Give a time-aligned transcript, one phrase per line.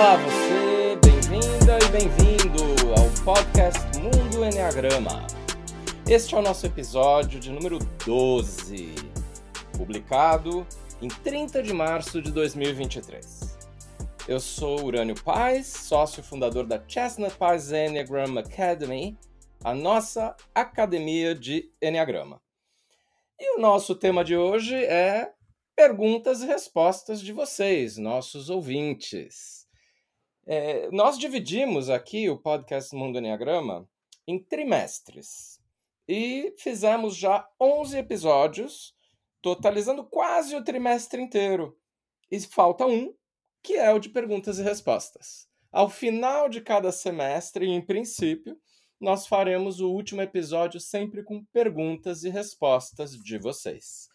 [0.00, 2.62] Olá, você, bem-vinda e bem-vindo
[2.98, 5.26] ao podcast Mundo Enneagrama.
[6.08, 8.94] Este é o nosso episódio de número 12,
[9.76, 10.66] publicado
[11.02, 13.58] em 30 de março de 2023.
[14.26, 19.18] Eu sou Urânio Paz, sócio fundador da Chestnut Paz Enneagram Academy,
[19.62, 22.40] a nossa academia de Enneagrama.
[23.38, 25.30] E o nosso tema de hoje é
[25.76, 29.59] perguntas e respostas de vocês, nossos ouvintes.
[30.52, 33.88] É, nós dividimos aqui o podcast Mundo Enneagrama
[34.26, 35.60] em trimestres
[36.08, 38.92] e fizemos já 11 episódios,
[39.40, 41.78] totalizando quase o trimestre inteiro.
[42.28, 43.14] E falta um,
[43.62, 45.48] que é o de perguntas e respostas.
[45.70, 48.58] Ao final de cada semestre, em princípio,
[49.00, 54.10] nós faremos o último episódio sempre com perguntas e respostas de vocês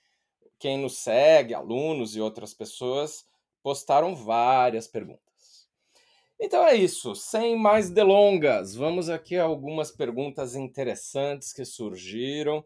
[0.58, 3.28] quem nos segue, alunos e outras pessoas,
[3.62, 5.69] postaram várias perguntas.
[6.41, 12.64] Então é isso, sem mais delongas, vamos aqui a algumas perguntas interessantes que surgiram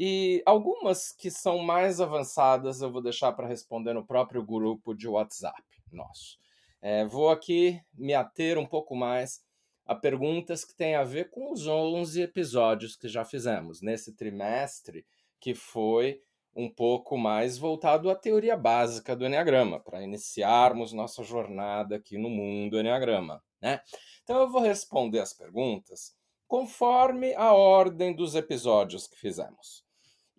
[0.00, 5.08] e algumas que são mais avançadas eu vou deixar para responder no próprio grupo de
[5.08, 5.60] WhatsApp
[5.90, 6.38] nosso.
[6.80, 9.42] É, vou aqui me ater um pouco mais
[9.84, 15.04] a perguntas que têm a ver com os 11 episódios que já fizemos nesse trimestre,
[15.40, 16.22] que foi
[16.54, 22.30] um pouco mais voltado à teoria básica do Enneagrama, para iniciarmos nossa jornada aqui no
[22.30, 23.42] mundo Enneagrama.
[23.60, 23.80] Né?
[24.22, 26.14] Então eu vou responder as perguntas
[26.46, 29.87] conforme a ordem dos episódios que fizemos.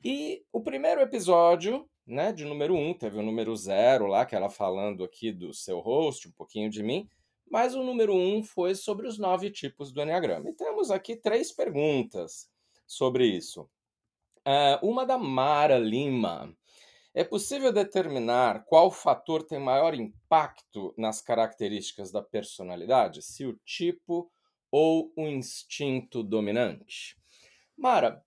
[0.04, 4.36] E o primeiro episódio, né, de número 1, um, teve o número 0 lá, que
[4.36, 7.08] ela falando aqui do seu host, um pouquinho de mim,
[7.50, 10.50] mas o número 1 um foi sobre os nove tipos do Enneagrama.
[10.50, 12.50] E temos aqui três perguntas
[12.88, 13.70] sobre isso.
[14.48, 16.56] Uh, uma da Mara Lima.
[17.14, 24.32] É possível determinar qual fator tem maior impacto nas características da personalidade, se o tipo
[24.72, 27.18] ou o instinto dominante?
[27.76, 28.24] Mara,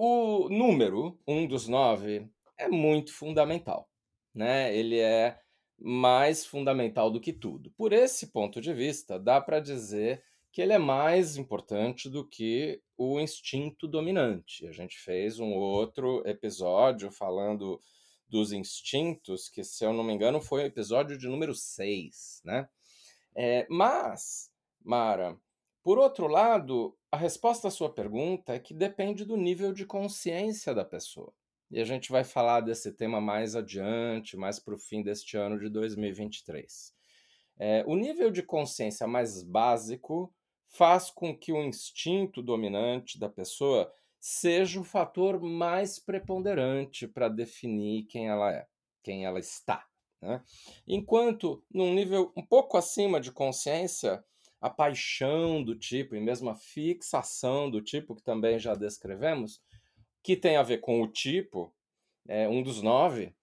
[0.00, 3.90] o número, um dos nove, é muito fundamental.
[4.32, 4.72] Né?
[4.76, 5.40] Ele é
[5.76, 7.72] mais fundamental do que tudo.
[7.72, 10.22] Por esse ponto de vista, dá para dizer
[10.52, 14.68] que ele é mais importante do que o instinto dominante.
[14.68, 17.80] A gente fez um outro episódio falando
[18.28, 22.68] dos instintos, que, se eu não me engano, foi o episódio de número 6, né?
[23.34, 24.50] É, mas,
[24.84, 25.36] Mara,
[25.88, 30.74] por outro lado, a resposta à sua pergunta é que depende do nível de consciência
[30.74, 31.32] da pessoa.
[31.70, 35.58] E a gente vai falar desse tema mais adiante, mais para o fim deste ano
[35.58, 36.94] de 2023.
[37.58, 40.30] É, o nível de consciência mais básico
[40.66, 43.90] faz com que o instinto dominante da pessoa
[44.20, 48.66] seja o fator mais preponderante para definir quem ela é,
[49.02, 49.86] quem ela está.
[50.20, 50.44] Né?
[50.86, 54.22] Enquanto, num nível um pouco acima de consciência,
[54.60, 59.60] a paixão do tipo e mesmo a fixação do tipo, que também já descrevemos,
[60.22, 61.74] que tem a ver com o tipo,
[62.28, 63.34] é, um dos nove,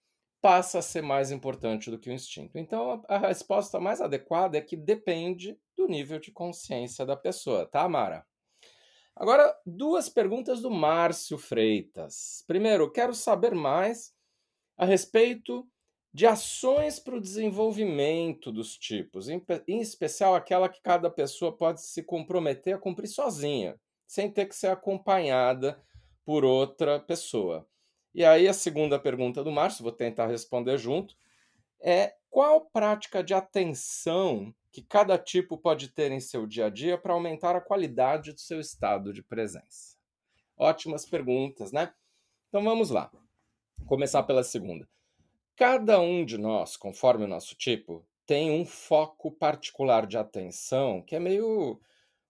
[0.41, 2.57] passa a ser mais importante do que o instinto.
[2.57, 7.65] Então, a, a resposta mais adequada é que depende do nível de consciência da pessoa,
[7.65, 8.25] tá, Mara?
[9.15, 12.43] Agora, duas perguntas do Márcio Freitas.
[12.45, 14.13] Primeiro, quero saber mais
[14.77, 15.67] a respeito
[16.15, 21.81] de ações para o desenvolvimento dos tipos, em, em, especial aquela que cada pessoa pode
[21.81, 23.77] se comprometer a cumprir sozinha,
[24.07, 25.77] sem ter que ser acompanhada
[26.23, 27.67] por outra pessoa.
[28.13, 31.17] E aí a segunda pergunta do Márcio, vou tentar responder junto,
[31.81, 36.97] é qual prática de atenção que cada tipo pode ter em seu dia a dia
[36.97, 39.97] para aumentar a qualidade do seu estado de presença?
[40.55, 41.93] Ótimas perguntas, né?
[42.47, 43.11] Então vamos lá.
[43.77, 44.87] Vou começar pela segunda.
[45.55, 51.15] Cada um de nós, conforme o nosso tipo, tem um foco particular de atenção que
[51.15, 51.79] é meio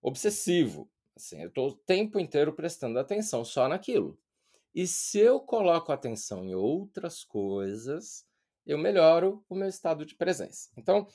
[0.00, 0.88] obsessivo.
[1.16, 4.18] Assim, eu estou o tempo inteiro prestando atenção só naquilo.
[4.74, 8.26] E se eu coloco atenção em outras coisas,
[8.66, 10.70] eu melhoro o meu estado de presença.
[10.76, 11.08] Então,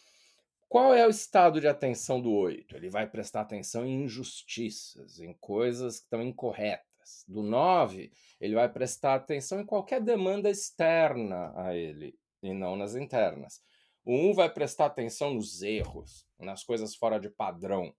[0.71, 2.77] Qual é o estado de atenção do 8?
[2.77, 6.87] Ele vai prestar atenção em injustiças, em coisas que estão incorretas.
[7.27, 12.95] Do 9, ele vai prestar atenção em qualquer demanda externa a ele e não nas
[12.95, 13.61] internas.
[14.03, 17.93] O 1 vai prestar atenção nos erros, nas coisas fora de padrão.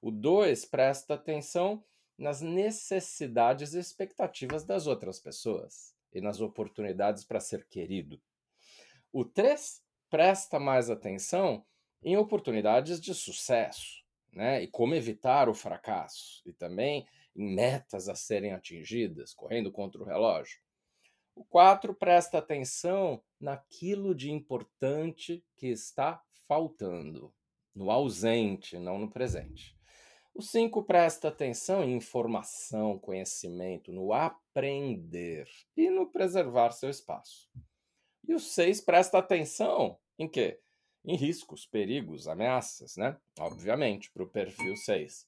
[0.00, 1.84] O 2 presta atenção
[2.16, 8.20] nas necessidades e expectativas das outras pessoas e nas oportunidades para ser querido.
[9.12, 11.64] O 3 presta mais atenção
[12.02, 14.62] em oportunidades de sucesso, né?
[14.62, 17.06] E como evitar o fracasso, e também
[17.36, 20.58] em metas a serem atingidas, correndo contra o relógio.
[21.34, 27.32] O 4 presta atenção naquilo de importante que está faltando,
[27.74, 29.76] no ausente, não no presente.
[30.34, 37.50] O 5 presta atenção em informação, conhecimento, no aprender e no preservar seu espaço.
[38.26, 40.60] E o 6 presta atenção em quê?
[41.04, 43.16] em riscos, perigos, ameaças, né?
[43.38, 45.26] Obviamente, para o perfil 6.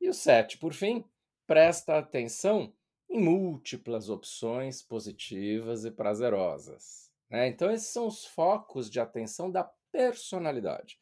[0.00, 1.04] E o 7, por fim,
[1.46, 2.72] presta atenção
[3.08, 7.10] em múltiplas opções positivas e prazerosas.
[7.30, 7.48] Né?
[7.48, 10.98] Então, esses são os focos de atenção da personalidade.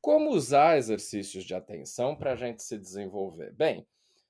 [0.00, 3.52] Como usar exercícios de atenção para a gente se desenvolver?
[3.52, 3.86] Bem,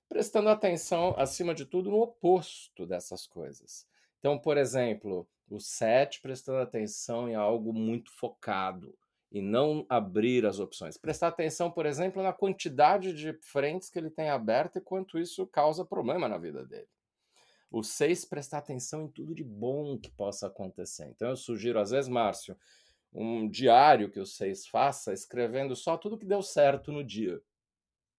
[0.09, 3.87] prestando atenção, acima de tudo, no oposto dessas coisas.
[4.19, 8.97] Então, por exemplo, o 7 prestando atenção em algo muito focado,
[9.33, 10.99] e não abrir as opções.
[10.99, 15.47] Prestar atenção, por exemplo, na quantidade de frentes que ele tem aberto e quanto isso
[15.47, 16.89] causa problema na vida dele.
[17.71, 21.07] O seis, prestar atenção em tudo de bom que possa acontecer.
[21.07, 22.55] Então, eu sugiro, às vezes, Márcio,
[23.11, 27.41] um diário que o seis faça, escrevendo só tudo que deu certo no dia.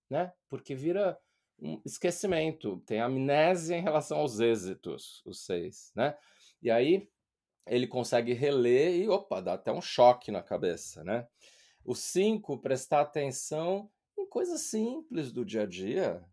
[0.10, 0.34] Né?
[0.50, 1.16] Porque vira
[1.60, 5.92] um esquecimento, tem amnésia em relação aos êxitos, o seis.
[5.96, 6.18] Né?
[6.60, 7.08] E aí,
[7.66, 11.28] ele consegue reler e, opa, dá até um choque na cabeça, né?
[11.86, 16.24] O 5, prestar atenção em coisas simples do dia a dia.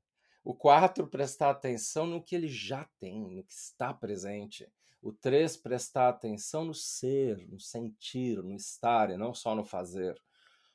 [0.44, 4.68] O 4, prestar atenção no que ele já tem, no que está presente.
[5.02, 10.20] O 3, prestar atenção no ser, no sentir, no estar e não só no fazer.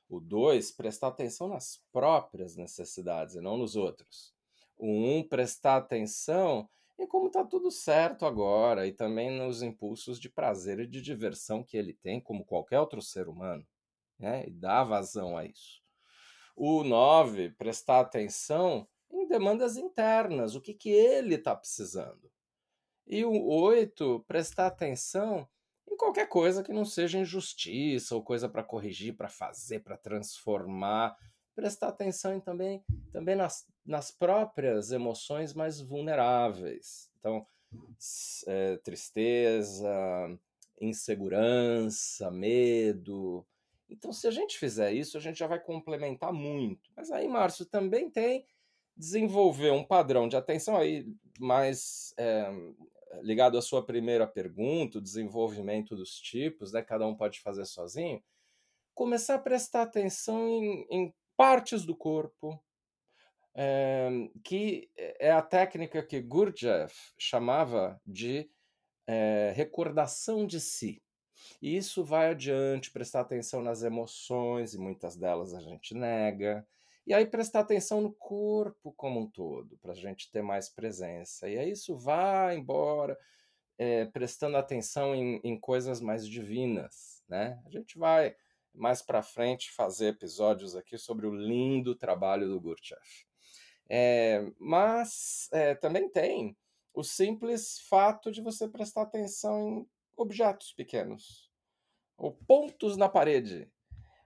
[0.10, 4.34] O 2, prestar atenção nas próprias necessidades e não nos outros.
[4.78, 10.20] O 1, um, prestar atenção e como está tudo certo agora, e também nos impulsos
[10.20, 13.66] de prazer e de diversão que ele tem, como qualquer outro ser humano,
[14.18, 14.46] né?
[14.48, 15.82] e dá vazão a isso.
[16.56, 22.32] O 9, prestar atenção em demandas internas, o que, que ele está precisando.
[23.06, 25.48] E o 8, prestar atenção
[25.88, 31.16] em qualquer coisa que não seja injustiça ou coisa para corrigir, para fazer, para transformar.
[31.54, 37.12] Prestar atenção em também, também nas, nas próprias emoções mais vulneráveis.
[37.20, 37.46] Então,
[38.48, 39.90] é, tristeza,
[40.80, 43.46] insegurança, medo.
[43.90, 46.90] Então, se a gente fizer isso, a gente já vai complementar muito.
[46.96, 48.46] Mas aí, Márcio, também tem
[48.98, 51.06] desenvolver um padrão de atenção aí
[51.38, 52.50] mais é,
[53.22, 56.82] ligado à sua primeira pergunta, o desenvolvimento dos tipos, né?
[56.82, 58.24] Cada um pode fazer sozinho.
[58.94, 62.60] Começar a prestar atenção em, em partes do corpo,
[64.44, 68.50] que é a técnica que Gurdjieff chamava de
[69.08, 71.02] é, recordação de si.
[71.62, 76.68] E isso vai adiante, prestar atenção nas emoções, e muitas delas a gente nega.
[77.08, 81.48] E aí prestar atenção no corpo como um todo, para a gente ter mais presença.
[81.48, 83.18] E aí isso vai embora,
[83.78, 87.24] é, prestando atenção em, em coisas mais divinas.
[87.30, 87.62] Né?
[87.66, 88.36] A gente vai
[88.74, 93.26] mais para frente fazer episódios aqui sobre o lindo trabalho do Gurdjieff.
[93.90, 96.58] É, mas é, também tem
[96.94, 99.88] o simples fato de você prestar atenção em
[100.18, 101.52] objetos pequenos,
[102.18, 103.70] ou pontos na parede,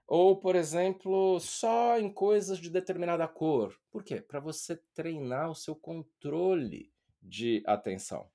[0.06, 3.76] ou, por exemplo, só em coisas de determinada cor.
[3.90, 4.20] Por quê?
[4.20, 8.28] Para você treinar o seu controle de atenção.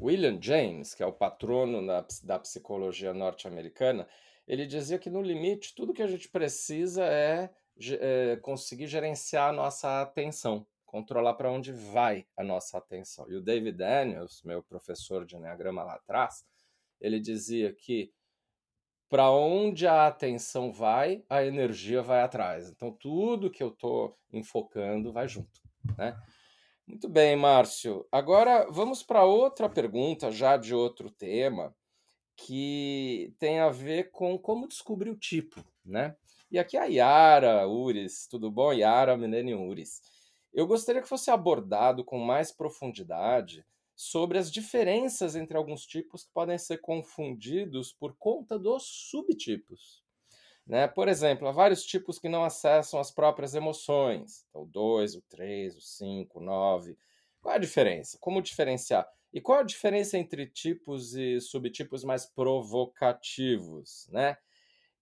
[0.00, 4.08] William James, que é o patrono da, da psicologia norte-americana,
[4.46, 7.50] ele dizia que no limite tudo que a gente precisa é,
[8.00, 13.26] é conseguir gerenciar a nossa atenção controlar para onde vai a nossa atenção.
[13.30, 16.44] E o David Daniels, meu professor de Enneagrama lá atrás,
[17.00, 18.12] ele dizia que
[19.08, 22.68] para onde a atenção vai, a energia vai atrás.
[22.68, 25.62] Então, tudo que eu estou enfocando vai junto.
[25.96, 26.14] Né?
[26.86, 28.06] Muito bem, Márcio.
[28.12, 31.74] Agora vamos para outra pergunta, já de outro tema,
[32.36, 35.64] que tem a ver com como descobrir o tipo.
[35.82, 36.14] Né?
[36.52, 38.74] E aqui a Yara Uris, tudo bom?
[38.74, 40.02] Yara Millennium Uris.
[40.52, 43.64] Eu gostaria que fosse abordado com mais profundidade
[43.96, 50.02] sobre as diferenças entre alguns tipos que podem ser confundidos por conta dos subtipos.
[50.66, 50.86] Né?
[50.86, 54.44] Por exemplo, há vários tipos que não acessam as próprias emoções.
[54.50, 56.98] Então, o 2, o 3, o 5, o 9.
[57.40, 58.18] Qual é a diferença?
[58.20, 59.08] Como diferenciar?
[59.32, 64.36] E qual a diferença entre tipos e subtipos mais provocativos, né?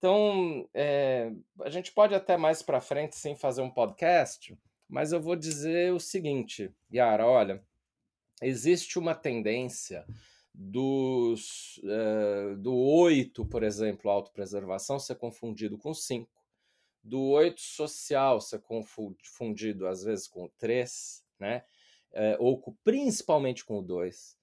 [0.00, 1.30] Então, é,
[1.60, 5.92] a gente pode até mais para frente sim fazer um podcast, mas eu vou dizer
[5.92, 7.62] o seguinte, Yara, olha,
[8.40, 10.06] existe uma tendência
[10.54, 16.26] dos, uh, do 8, por exemplo, autopreservação, ser confundido com 5,
[17.04, 21.62] do 8 social ser confundido às vezes com o 3, né?
[22.12, 24.38] Uh, ou com, principalmente com o 2.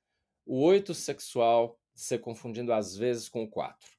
[0.46, 3.97] O 8 sexual ser confundido às vezes com o 4.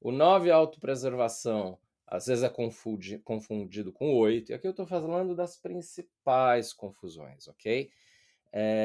[0.00, 1.78] O 9 autopreservação
[2.10, 4.50] às vezes é confundi, confundido com o 8.
[4.50, 7.88] E aqui eu estou falando das principais confusões, ok?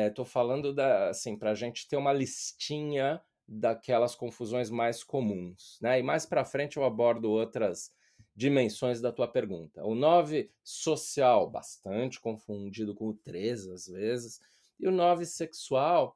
[0.08, 5.80] Estou é, falando da, assim, para a gente ter uma listinha daquelas confusões mais comuns,
[5.82, 6.00] né?
[6.00, 7.92] E mais para frente eu abordo outras
[8.36, 9.84] dimensões da tua pergunta.
[9.84, 14.40] O 9 social, bastante confundido com o 3 às vezes,
[14.80, 16.16] e o 9 sexual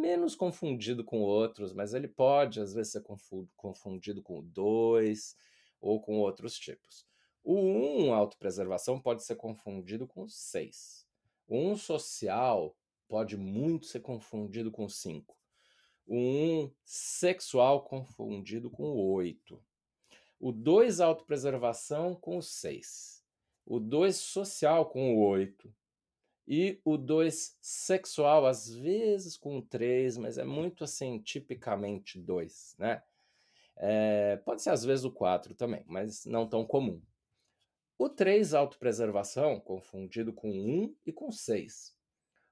[0.00, 3.04] menos confundido com outros, mas ele pode às vezes ser
[3.56, 5.36] confundido com o 2
[5.80, 7.06] ou com outros tipos.
[7.42, 11.06] O 1 autopreservação pode ser confundido com o 6.
[11.46, 12.76] O 1 social
[13.08, 15.36] pode muito ser confundido com 5.
[16.06, 19.62] O 1 sexual confundido com o 8.
[20.38, 23.24] O 2 autopreservação com o 6.
[23.66, 25.72] O 2 social com o 8.
[26.52, 32.74] E o 2 sexual, às vezes com o 3, mas é muito assim, tipicamente 2,
[32.76, 33.04] né?
[33.76, 37.00] É, pode ser às vezes o 4 também, mas não tão comum.
[37.96, 41.94] O 3 autopreservação, confundido com 1 e com 6.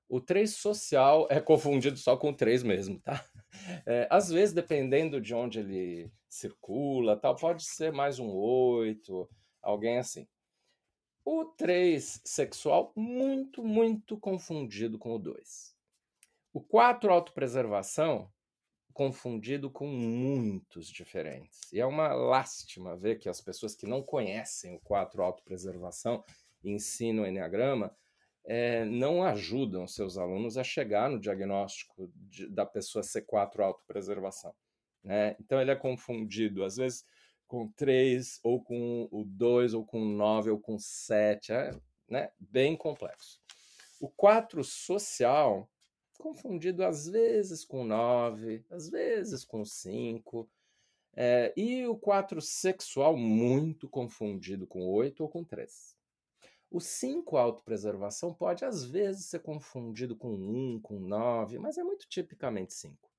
[0.09, 3.29] O 3 social é confundido só com o 3 mesmo, tá?
[3.85, 9.29] É, às vezes, dependendo de onde ele circula, tal, pode ser mais um 8,
[9.61, 10.29] alguém assim.
[11.31, 15.77] O 3 sexual, muito, muito confundido com o 2.
[16.55, 18.33] O 4 autopreservação,
[18.95, 21.71] confundido com muitos diferentes.
[21.71, 26.25] E é uma lástima ver que as pessoas que não conhecem o 4 autopreservação
[26.65, 27.95] e ensinam o Enneagrama
[28.43, 34.55] é, não ajudam seus alunos a chegar no diagnóstico de, da pessoa C4 autopreservação.
[35.05, 35.37] Né?
[35.39, 37.05] Então ele é confundido, às vezes,
[37.49, 41.71] com 3, ou com o 2, ou com 9, ou com 7, é
[42.09, 42.31] né?
[42.39, 43.41] bem complexo.
[43.99, 45.69] O 4 social,
[46.19, 50.49] confundido às vezes com 9, às vezes com 5,
[51.17, 55.97] é, e o 4 sexual, muito confundido com 8 ou com 3.
[56.71, 62.07] O 5 autopreservação pode às vezes ser confundido com 1, com 9, mas é muito
[62.07, 63.11] tipicamente 5.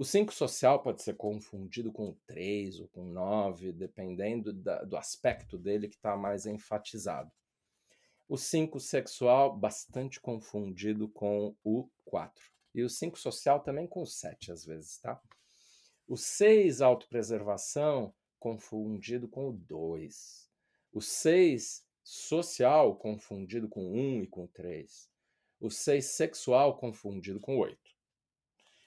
[0.00, 5.58] O 5 social pode ser confundido com 3 ou com 9, dependendo da, do aspecto
[5.58, 7.30] dele que está mais enfatizado.
[8.26, 12.42] O 5 sexual, bastante confundido com o 4.
[12.74, 15.20] E o 5 social também com o 7, às vezes, tá?
[16.08, 20.50] O 6 autopreservação, confundido com o 2.
[20.94, 25.10] O 6 social confundido com 1 e com 3.
[25.60, 27.89] O 6 sexual confundido com 8.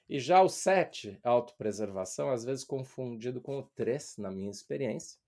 [0.09, 5.19] E já o 7, autopreservação, às vezes confundido com o 3, na minha experiência.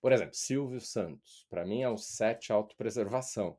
[0.00, 3.58] Por exemplo, Silvio Santos, para mim é o 7 autopreservação,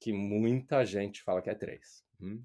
[0.00, 2.04] que muita gente fala que é 3.
[2.20, 2.42] Hum?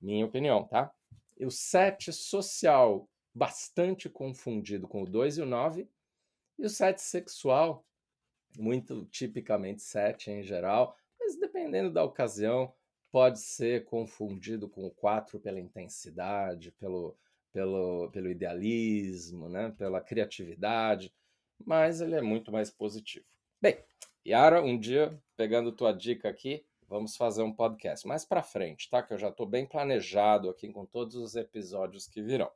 [0.00, 0.92] Minha opinião, tá?
[1.36, 5.88] E o 7 social, bastante confundido com o 2 e o 9.
[6.58, 7.84] E o 7 sexual,
[8.56, 12.72] muito tipicamente 7 em geral, mas dependendo da ocasião,
[13.14, 17.16] pode ser confundido com o 4 pela intensidade, pelo,
[17.52, 19.72] pelo, pelo idealismo, né?
[19.78, 21.14] pela criatividade,
[21.64, 23.24] mas ele é muito mais positivo.
[23.62, 23.78] Bem,
[24.26, 29.00] Yara, um dia, pegando tua dica aqui, vamos fazer um podcast mais para frente, tá?
[29.00, 32.50] Que eu já estou bem planejado aqui com todos os episódios que virão.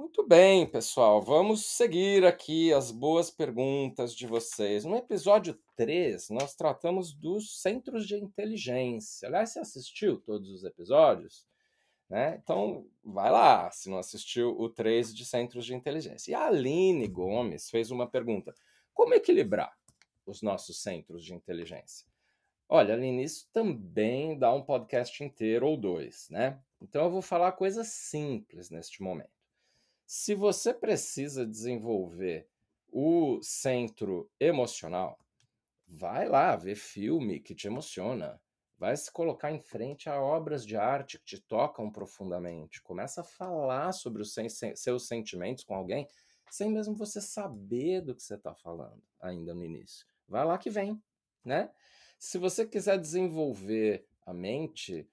[0.00, 4.82] Muito bem, pessoal, vamos seguir aqui as boas perguntas de vocês.
[4.82, 9.28] No episódio 3, nós tratamos dos centros de inteligência.
[9.28, 11.46] Aliás, você assistiu todos os episódios?
[12.08, 12.40] Né?
[12.42, 16.30] Então, vai lá, se não assistiu o 3 de centros de inteligência.
[16.30, 18.54] E a Aline Gomes fez uma pergunta:
[18.94, 19.70] como equilibrar
[20.24, 22.08] os nossos centros de inteligência?
[22.66, 26.58] Olha, Aline, isso também dá um podcast inteiro ou dois, né?
[26.80, 29.39] Então eu vou falar coisas simples neste momento.
[30.12, 32.48] Se você precisa desenvolver
[32.88, 35.16] o centro emocional,
[35.86, 38.42] vai lá ver filme que te emociona.
[38.76, 42.82] Vai se colocar em frente a obras de arte que te tocam profundamente.
[42.82, 44.34] Começa a falar sobre os
[44.74, 46.08] seus sentimentos com alguém
[46.50, 50.04] sem mesmo você saber do que você está falando ainda no início.
[50.26, 51.00] Vai lá que vem,
[51.44, 51.70] né?
[52.18, 55.08] Se você quiser desenvolver a mente,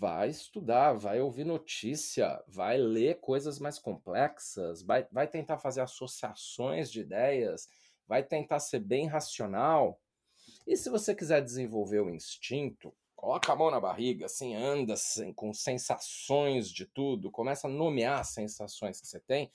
[0.00, 6.90] vai estudar, vai ouvir notícia, vai ler coisas mais complexas, vai, vai tentar fazer associações
[6.90, 7.68] de ideias,
[8.08, 10.00] vai tentar ser bem racional.
[10.66, 15.34] E se você quiser desenvolver o instinto, coloca a mão na barriga, assim, anda assim,
[15.34, 19.52] com sensações de tudo, começa a nomear as sensações que você tem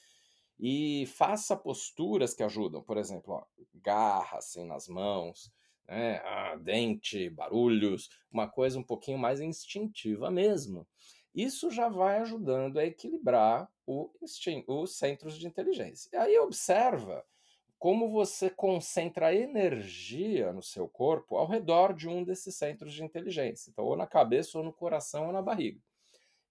[0.59, 2.83] e faça posturas que ajudam.
[2.83, 5.51] Por exemplo, ó, garra assim nas mãos,
[5.87, 6.21] né?
[6.23, 10.87] Ah, dente, barulhos, uma coisa um pouquinho mais instintiva mesmo.
[11.33, 16.09] Isso já vai ajudando a equilibrar os centros de inteligência.
[16.13, 17.25] E aí observa
[17.77, 23.69] como você concentra energia no seu corpo ao redor de um desses centros de inteligência.
[23.69, 25.79] Então, ou na cabeça, ou no coração, ou na barriga.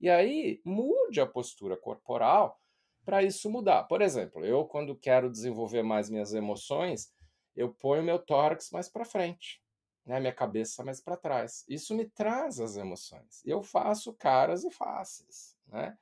[0.00, 2.60] E aí, mude a postura corporal
[3.04, 3.84] para isso mudar.
[3.84, 7.12] Por exemplo, eu, quando quero desenvolver mais minhas emoções,
[7.56, 9.62] eu ponho meu tórax mais para frente,
[10.04, 11.64] né, minha cabeça mais para trás.
[11.68, 13.42] Isso me traz as emoções.
[13.44, 15.96] Eu faço caras e faces, né?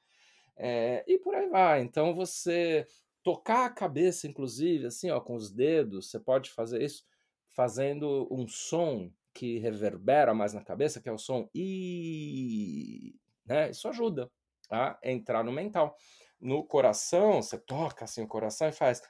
[0.57, 1.83] É, e por aí vai.
[1.83, 2.87] Então você
[3.23, 7.05] tocar a cabeça, inclusive, assim, ó, com os dedos, você pode fazer isso
[7.49, 13.15] fazendo um som que reverbera mais na cabeça, que é o som i,
[13.47, 13.71] né?
[13.71, 14.31] Isso ajuda
[14.71, 15.97] a entrar no mental.
[16.41, 19.03] No coração, você toca assim o coração e faz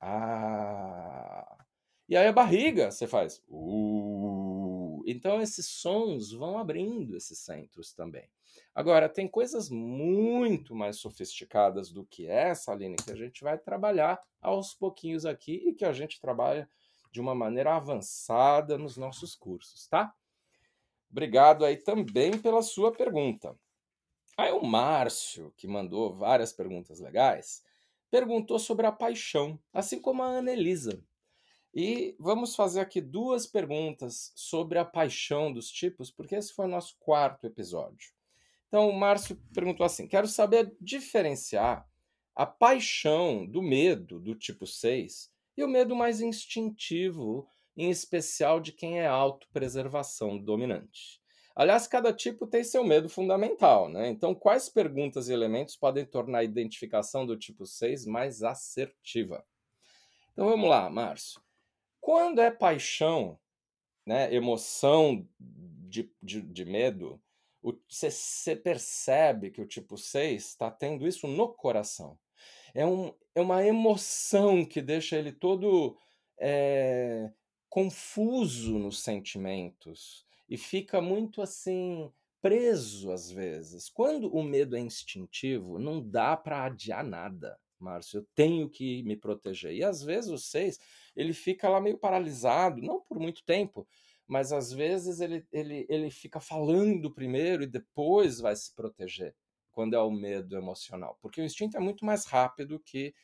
[0.00, 1.59] ah,
[2.10, 3.40] e aí a barriga você faz.
[3.48, 8.28] Uh, então esses sons vão abrindo esses centros também.
[8.74, 14.20] Agora, tem coisas muito mais sofisticadas do que essa, Aline, que a gente vai trabalhar
[14.42, 16.68] aos pouquinhos aqui e que a gente trabalha
[17.12, 20.12] de uma maneira avançada nos nossos cursos, tá?
[21.10, 23.56] Obrigado aí também pela sua pergunta.
[24.36, 27.62] Aí o Márcio, que mandou várias perguntas legais,
[28.10, 31.00] perguntou sobre a paixão, assim como a Anelisa.
[31.74, 36.70] E vamos fazer aqui duas perguntas sobre a paixão dos tipos, porque esse foi o
[36.70, 38.10] nosso quarto episódio.
[38.66, 41.88] Então, o Márcio perguntou assim: quero saber diferenciar
[42.34, 48.72] a paixão do medo do tipo 6 e o medo mais instintivo, em especial de
[48.72, 51.20] quem é autopreservação dominante.
[51.54, 54.08] Aliás, cada tipo tem seu medo fundamental, né?
[54.08, 59.44] Então, quais perguntas e elementos podem tornar a identificação do tipo 6 mais assertiva?
[60.32, 61.40] Então vamos lá, Márcio.
[62.00, 63.38] Quando é paixão,
[64.06, 67.20] né, emoção de, de, de medo,
[67.88, 72.18] você percebe que o tipo 6 está tendo isso no coração.
[72.74, 75.96] É, um, é uma emoção que deixa ele todo
[76.38, 77.30] é,
[77.68, 82.10] confuso nos sentimentos e fica muito assim
[82.40, 83.90] preso às vezes.
[83.90, 87.58] Quando o medo é instintivo, não dá para adiar nada.
[87.78, 89.72] Márcio, eu tenho que me proteger.
[89.72, 90.78] E às vezes o 6,
[91.14, 93.86] ele fica lá meio paralisado, não por muito tempo,
[94.26, 99.34] mas às vezes ele, ele, ele fica falando primeiro e depois vai se proteger,
[99.72, 101.18] quando é o medo emocional.
[101.20, 103.14] Porque o instinto é muito mais rápido que,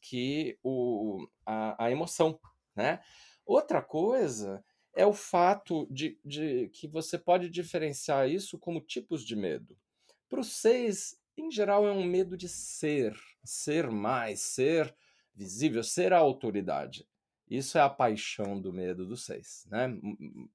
[0.00, 2.40] que o, a, a emoção,
[2.74, 3.00] né?
[3.44, 9.36] Outra coisa é o fato de, de que você pode diferenciar isso como tipos de
[9.36, 9.76] medo.
[10.28, 14.94] Para o 6, em geral, é um medo de ser, ser mais, ser
[15.34, 17.06] visível, ser a autoridade.
[17.48, 19.66] Isso é a paixão do medo do seis.
[19.70, 19.98] Né?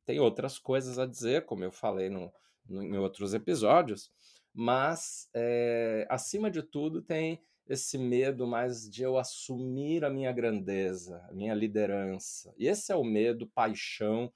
[0.06, 2.32] Tem outras coisas a dizer, como eu falei no,
[2.68, 4.12] no em outros episódios,
[4.54, 11.24] mas é, acima de tudo tem esse medo mais de eu assumir a minha grandeza,
[11.30, 12.52] a minha liderança.
[12.58, 14.32] E esse é o medo, paixão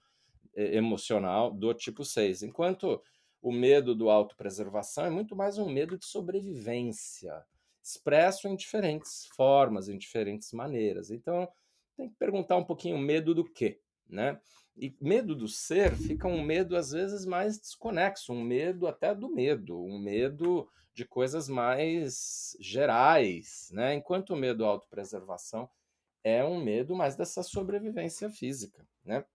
[0.56, 2.44] emocional do tipo 6.
[2.44, 3.02] Enquanto
[3.42, 7.44] o medo do autopreservação é muito mais um medo de sobrevivência,
[7.84, 11.10] expresso em diferentes formas, em diferentes maneiras.
[11.12, 11.50] Então,
[11.96, 14.40] tem que perguntar um pouquinho medo do quê, né?
[14.76, 19.30] E medo do ser fica um medo às vezes mais desconexo, um medo até do
[19.30, 23.94] medo, um medo de coisas mais gerais, né?
[23.94, 25.70] Enquanto o medo à autopreservação
[26.24, 29.26] é um medo mais dessa sobrevivência física, né?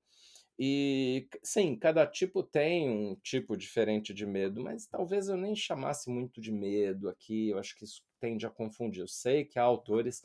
[0.58, 6.10] E sim, cada tipo tem um tipo diferente de medo, mas talvez eu nem chamasse
[6.10, 9.02] muito de medo aqui, eu acho que isso tende a confundir.
[9.02, 10.24] Eu sei que há autores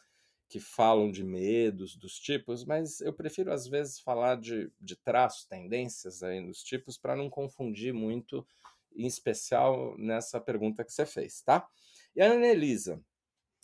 [0.53, 5.45] que falam de medos dos tipos, mas eu prefiro às vezes falar de, de traços,
[5.45, 8.45] tendências aí nos tipos, para não confundir muito,
[8.95, 11.67] em especial nessa pergunta que você fez, tá?
[12.15, 13.03] E a Anelisa,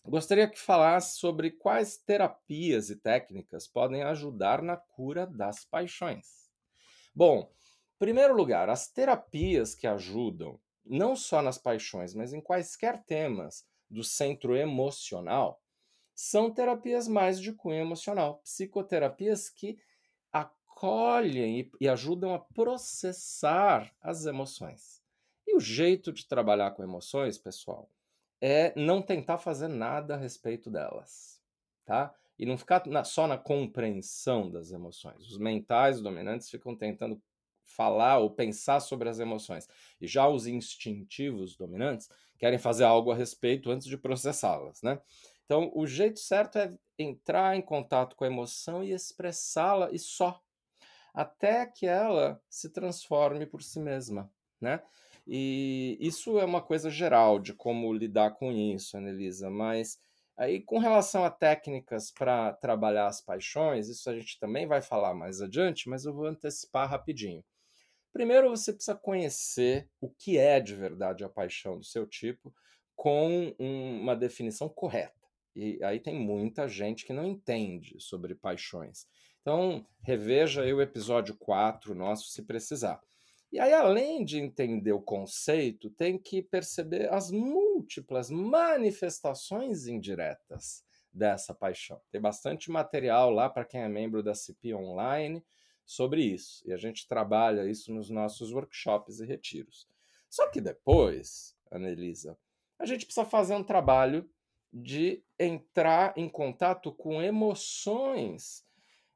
[0.03, 6.49] gostaria que falasse sobre quais terapias e técnicas podem ajudar na cura das paixões.
[7.13, 7.53] Bom,
[7.97, 13.63] em primeiro lugar, as terapias que ajudam, não só nas paixões, mas em quaisquer temas
[13.87, 15.61] do centro emocional,
[16.21, 19.79] são terapias mais de cunho emocional, psicoterapias que
[20.33, 25.01] acolhem e, e ajudam a processar as emoções.
[25.47, 27.89] E o jeito de trabalhar com emoções, pessoal,
[28.41, 31.41] é não tentar fazer nada a respeito delas,
[31.85, 32.13] tá?
[32.37, 35.25] E não ficar na, só na compreensão das emoções.
[35.25, 37.21] Os mentais dominantes ficam tentando
[37.63, 39.69] falar ou pensar sobre as emoções.
[40.01, 44.99] E já os instintivos dominantes querem fazer algo a respeito antes de processá-las, né?
[45.49, 50.39] Então, o jeito certo é entrar em contato com a emoção e expressá-la e só,
[51.11, 54.31] até que ela se transforme por si mesma,
[54.61, 54.79] né?
[55.25, 59.99] E isso é uma coisa geral de como lidar com isso, Anelisa, mas
[60.37, 65.15] aí com relação a técnicas para trabalhar as paixões, isso a gente também vai falar
[65.15, 67.43] mais adiante, mas eu vou antecipar rapidinho.
[68.13, 72.53] Primeiro você precisa conhecer o que é de verdade a paixão do seu tipo
[72.95, 75.18] com uma definição correta.
[75.55, 79.07] E aí tem muita gente que não entende sobre paixões.
[79.41, 83.01] Então, reveja aí o episódio 4 nosso se precisar.
[83.51, 91.53] E aí, além de entender o conceito, tem que perceber as múltiplas manifestações indiretas dessa
[91.53, 91.99] paixão.
[92.11, 95.43] Tem bastante material lá para quem é membro da CP Online
[95.83, 96.61] sobre isso.
[96.67, 99.87] E a gente trabalha isso nos nossos workshops e retiros.
[100.29, 102.37] Só que depois, Anelisa,
[102.77, 104.29] a gente precisa fazer um trabalho
[104.71, 108.63] de entrar em contato com emoções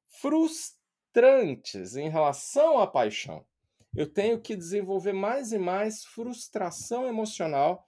[0.07, 3.45] frustrantes em relação à paixão.
[3.95, 7.87] Eu tenho que desenvolver mais e mais frustração emocional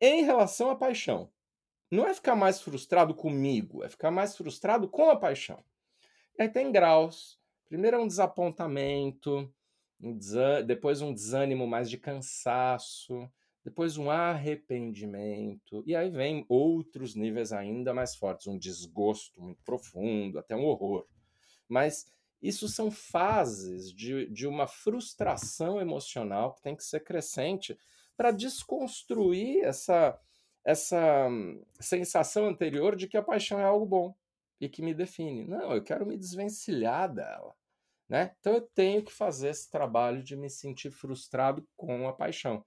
[0.00, 1.30] em relação à paixão.
[1.90, 5.62] Não é ficar mais frustrado comigo, é ficar mais frustrado com a paixão.
[6.38, 7.38] E aí tem graus.
[7.68, 9.52] Primeiro é um desapontamento,
[10.00, 10.16] um
[10.66, 13.30] depois um desânimo mais de cansaço,
[13.70, 20.40] depois um arrependimento, e aí vem outros níveis ainda mais fortes, um desgosto muito profundo,
[20.40, 21.06] até um horror.
[21.68, 27.78] Mas isso são fases de, de uma frustração emocional que tem que ser crescente
[28.16, 30.18] para desconstruir essa,
[30.64, 34.14] essa hum, sensação anterior de que a paixão é algo bom
[34.60, 35.46] e que me define.
[35.46, 37.54] Não, eu quero me desvencilhar dela.
[38.08, 38.34] Né?
[38.40, 42.64] Então eu tenho que fazer esse trabalho de me sentir frustrado com a paixão.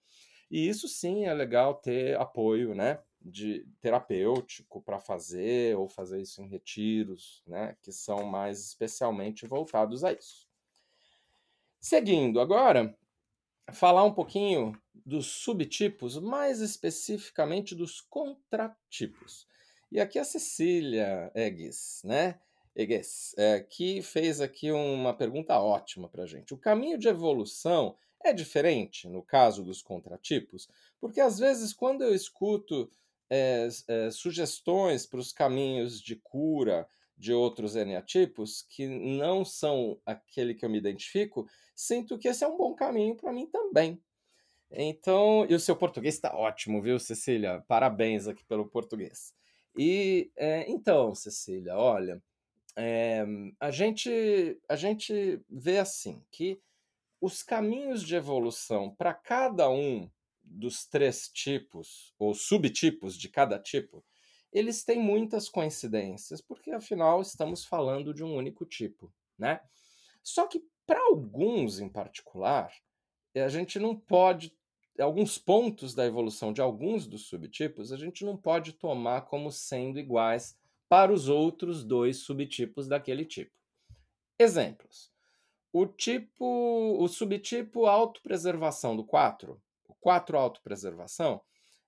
[0.54, 3.00] E isso sim é legal ter apoio, né?
[3.24, 10.04] de terapêutico para fazer ou fazer isso em retiros, né, que são mais especialmente voltados
[10.04, 10.48] a isso.
[11.80, 12.96] Seguindo agora,
[13.72, 19.48] falar um pouquinho dos subtipos, mais especificamente dos contratipos.
[19.92, 22.40] E aqui a Cecília Eggs, né?
[22.76, 26.54] Eggs, é, que fez aqui uma pergunta ótima para gente.
[26.54, 27.96] O caminho de evolução
[28.30, 30.70] é diferente no caso dos contratipos?
[31.00, 32.90] Porque às vezes, quando eu escuto
[33.30, 40.54] é, é, sugestões para os caminhos de cura de outros eneatipos que não são aquele
[40.54, 44.02] que eu me identifico, sinto que esse é um bom caminho para mim também.
[44.72, 47.64] Então, e o seu português está ótimo, viu, Cecília?
[47.68, 49.34] Parabéns aqui pelo português.
[49.78, 52.22] E é, então, Cecília, olha,
[53.60, 56.60] a gente a gente vê assim que
[57.24, 60.12] os caminhos de evolução para cada um
[60.44, 64.04] dos três tipos, ou subtipos de cada tipo,
[64.52, 69.10] eles têm muitas coincidências, porque afinal estamos falando de um único tipo,
[69.40, 69.62] né?
[70.22, 72.74] Só que para alguns em particular,
[73.34, 74.54] a gente não pode
[75.00, 79.98] alguns pontos da evolução de alguns dos subtipos, a gente não pode tomar como sendo
[79.98, 80.60] iguais
[80.90, 83.56] para os outros dois subtipos daquele tipo.
[84.38, 85.13] Exemplos.
[85.74, 89.62] O tipo, o subtipo autopreservação do 4
[90.04, 91.42] quatro autopreservação,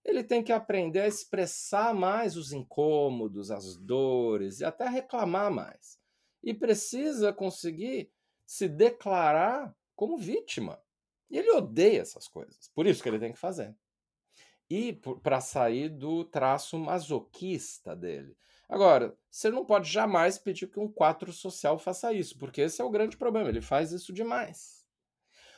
[0.06, 6.00] ele tem que aprender a expressar mais os incômodos, as dores e até reclamar mais.
[6.42, 8.10] E precisa conseguir
[8.46, 10.82] se declarar como vítima.
[11.30, 12.70] E ele odeia essas coisas.
[12.74, 13.76] Por isso que ele tem que fazer.
[14.70, 18.38] E para sair do traço masoquista dele.
[18.68, 22.86] Agora, você não pode jamais pedir que um 4 social faça isso, porque esse é
[22.86, 23.50] o grande problema.
[23.50, 24.86] Ele faz isso demais.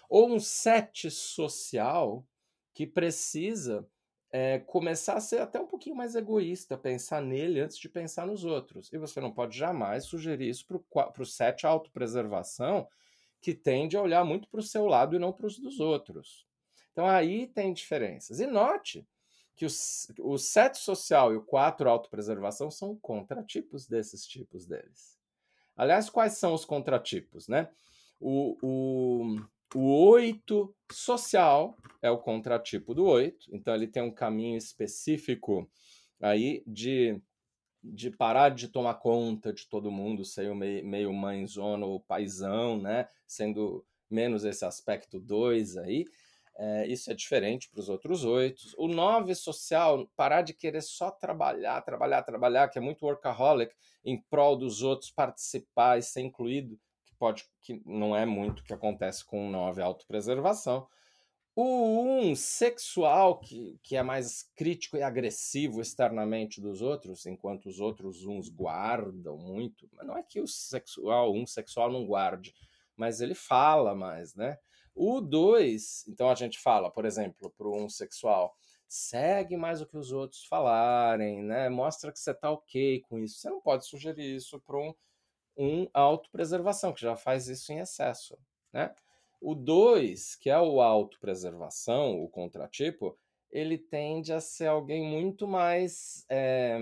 [0.10, 2.26] Ou um 7 social
[2.74, 3.88] que precisa
[4.32, 8.44] é, começar a ser até um pouquinho mais egoísta, pensar nele antes de pensar nos
[8.44, 8.92] outros.
[8.92, 12.88] E você não pode jamais sugerir isso para o set autopreservação,
[13.42, 16.46] que tende a olhar muito para o seu lado e não para os dos outros.
[16.92, 18.40] Então aí tem diferenças.
[18.40, 19.08] E note
[19.58, 19.70] que o,
[20.20, 25.18] o set social e o 4 autopreservação são contratipos desses tipos deles.
[25.76, 27.48] Aliás, quais são os contratipos?
[27.48, 27.68] Né?
[28.20, 29.42] O, o,
[29.76, 35.70] o 8 social é o contratipo do 8, então ele tem um caminho específico
[36.22, 37.22] aí de
[37.84, 43.08] de parar de tomar conta de todo mundo, ser meio, meio mãezona ou paizão, né?
[43.26, 46.06] Sendo menos esse aspecto 2 aí.
[46.60, 48.64] É, isso é diferente para os outros oito.
[48.78, 54.20] O nove social, parar de querer só trabalhar, trabalhar, trabalhar, que é muito workaholic, em
[54.30, 58.74] prol dos outros, participar e ser incluído, que pode, que não é muito o que
[58.74, 60.88] acontece com o nove autopreservação.
[61.56, 67.80] O um sexual, que, que é mais crítico e agressivo externamente dos outros, enquanto os
[67.80, 69.88] outros uns guardam muito.
[69.94, 72.54] Mas não é que o sexual, um sexual não guarde,
[72.96, 74.58] mas ele fala mais, né?
[75.00, 78.56] O dois, então a gente fala, por exemplo, para um sexual,
[78.88, 81.70] segue mais o que os outros falarem, né?
[81.70, 83.40] Mostra que você tá ok com isso.
[83.40, 84.94] Você não pode sugerir isso para um,
[85.56, 88.36] um autopreservação, que já faz isso em excesso,
[88.74, 88.94] né?
[89.40, 93.16] O 2, que é o autopreservação, o contratipo,
[93.52, 96.80] ele tende a ser alguém muito mais é,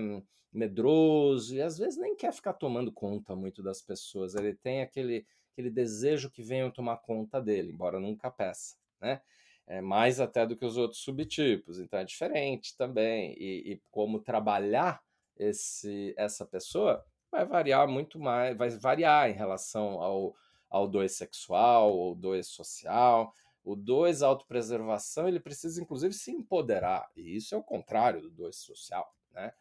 [0.50, 4.34] medroso e às vezes nem quer ficar tomando conta muito das pessoas.
[4.34, 5.26] Ele tem aquele,
[5.56, 9.22] aquele desejo que venham tomar conta dele, embora nunca peça, né?
[9.66, 13.34] É mais até do que os outros subtipos, então é diferente também.
[13.38, 15.02] E, e como trabalhar
[15.36, 20.36] esse, essa pessoa vai variar muito mais, vai variar em relação ao,
[20.68, 23.34] ao 2 sexual ou 2 social.
[23.64, 28.54] O 2 autopreservação, ele precisa inclusive se empoderar, e isso é o contrário do 2
[28.54, 29.52] social, né?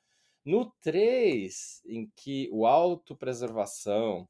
[0.44, 4.28] No 3, em que o autopreservação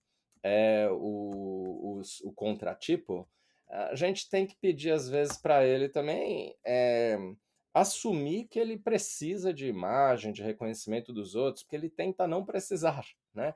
[0.47, 3.27] é o, o, o contratipo,
[3.67, 7.17] a gente tem que pedir às vezes para ele também é,
[7.73, 13.03] assumir que ele precisa de imagem, de reconhecimento dos outros, porque ele tenta não precisar,
[13.33, 13.55] né?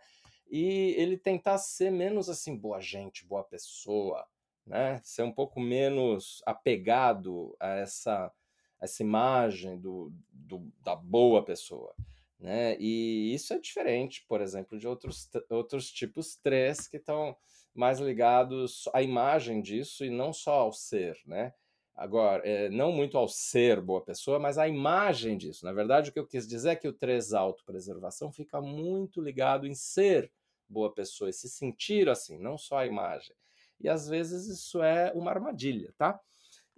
[0.49, 4.25] e ele tentar ser menos assim boa gente, boa pessoa,
[4.65, 4.99] né?
[5.03, 8.33] Ser um pouco menos apegado a essa
[8.81, 11.93] essa imagem do, do, da boa pessoa,
[12.39, 12.77] né?
[12.79, 17.35] E isso é diferente, por exemplo, de outros, outros tipos três que estão
[17.73, 21.53] mais ligados à imagem disso e não só ao ser, né?
[21.95, 25.65] Agora, é, não muito ao ser boa pessoa, mas à imagem disso.
[25.65, 29.67] Na verdade, o que eu quis dizer é que o 3 autopreservação fica muito ligado
[29.67, 30.31] em ser
[30.67, 33.35] boa pessoa e se sentir assim, não só a imagem.
[33.81, 36.19] E às vezes isso é uma armadilha, tá?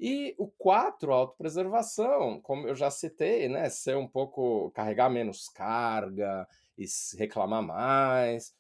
[0.02, 3.70] E o 4, autopreservação, como eu já citei, né?
[3.70, 4.72] Ser um pouco.
[4.72, 6.86] carregar menos carga e
[7.20, 8.56] reclamar mais.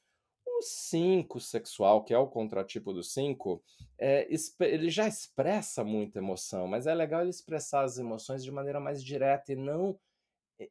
[0.46, 3.64] O 5 sexual, que é o contratipo do 5,
[3.98, 4.28] é,
[4.60, 9.04] ele já expressa muita emoção, mas é legal ele expressar as emoções de maneira mais
[9.04, 10.00] direta e não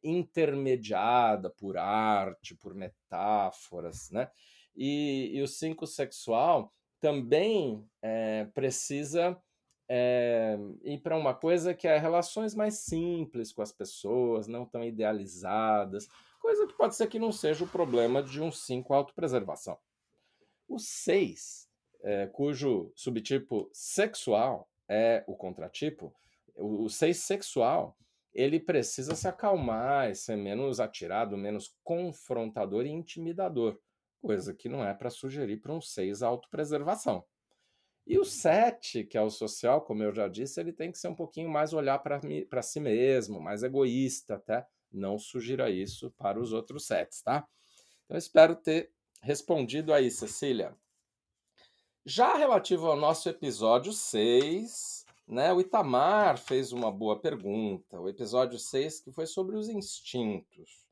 [0.01, 4.31] intermediada por arte, por metáforas, né?
[4.73, 9.37] E, e o cinco sexual também é, precisa
[9.93, 14.85] é, ir para uma coisa que é relações mais simples com as pessoas, não tão
[14.85, 16.07] idealizadas,
[16.39, 19.77] coisa que pode ser que não seja o problema de um 5 autopreservação.
[20.65, 21.67] O 6,
[22.03, 26.15] é, cujo subtipo sexual é o contratipo,
[26.55, 27.97] o 6 sexual
[28.33, 33.77] ele precisa se acalmar e ser menos atirado, menos confrontador e intimidador,
[34.21, 37.25] coisa que não é para sugerir para um 6 a autopreservação.
[38.05, 41.07] E o 7, que é o social, como eu já disse, ele tem que ser
[41.07, 44.65] um pouquinho mais olhar para si mesmo, mais egoísta até.
[44.91, 47.47] Não sugira isso para os outros sets, tá?
[48.05, 50.75] Então, espero ter respondido aí, Cecília.
[52.05, 55.53] Já relativo ao nosso episódio 6, né?
[55.53, 60.90] O Itamar fez uma boa pergunta, o episódio 6, que foi sobre os instintos.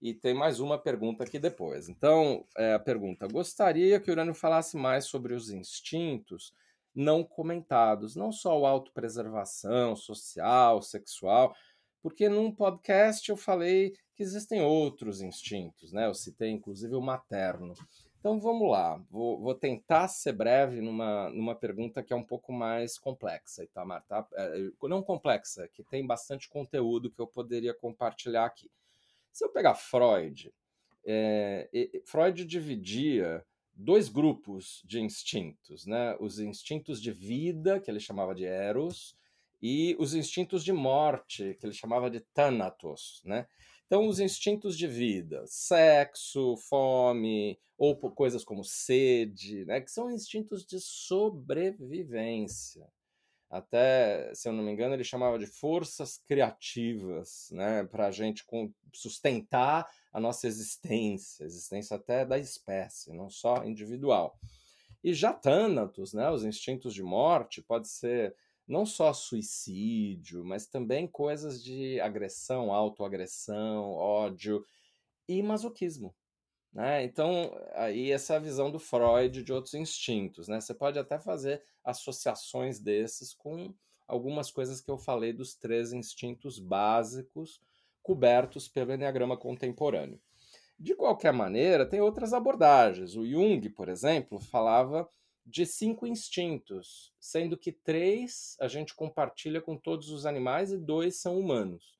[0.00, 1.88] E tem mais uma pergunta aqui depois.
[1.88, 6.54] Então, é, a pergunta: gostaria que o Urânio falasse mais sobre os instintos
[6.94, 11.54] não comentados, não só o autopreservação social, sexual,
[12.02, 16.06] porque num podcast eu falei que existem outros instintos, né?
[16.06, 17.74] Eu citei inclusive o materno.
[18.18, 22.52] Então vamos lá, vou, vou, tentar ser breve numa, numa pergunta que é um pouco
[22.52, 24.26] mais complexa, Itamar, tá?
[24.34, 28.70] É, não complexa, que tem bastante conteúdo que eu poderia compartilhar aqui.
[29.32, 30.52] Se eu pegar Freud,
[31.04, 31.68] é,
[32.04, 36.16] Freud dividia dois grupos de instintos, né?
[36.20, 39.16] Os instintos de vida, que ele chamava de eros,
[39.62, 43.46] e os instintos de morte, que ele chamava de thanatos, né?
[43.86, 50.64] Então, os instintos de vida, sexo, fome, ou coisas como sede, né, que são instintos
[50.64, 52.86] de sobrevivência.
[53.50, 58.44] Até, se eu não me engano, ele chamava de forças criativas, né, para a gente
[58.94, 64.38] sustentar a nossa existência, existência até da espécie, não só individual.
[65.02, 68.36] E já Thanatos, né, os instintos de morte, pode ser
[68.68, 74.64] não só suicídio, mas também coisas de agressão, autoagressão, ódio.
[75.28, 76.14] e masoquismo.
[76.72, 77.04] Né?
[77.04, 80.48] Então, aí essa visão do Freud de outros instintos.
[80.48, 80.60] Né?
[80.60, 83.74] Você pode até fazer associações desses com
[84.06, 87.60] algumas coisas que eu falei dos três instintos básicos
[88.02, 90.20] cobertos pelo Enneagrama contemporâneo.
[90.78, 93.14] De qualquer maneira, tem outras abordagens.
[93.14, 95.08] O Jung, por exemplo, falava
[95.44, 101.20] de cinco instintos, sendo que três a gente compartilha com todos os animais e dois
[101.20, 101.98] são humanos.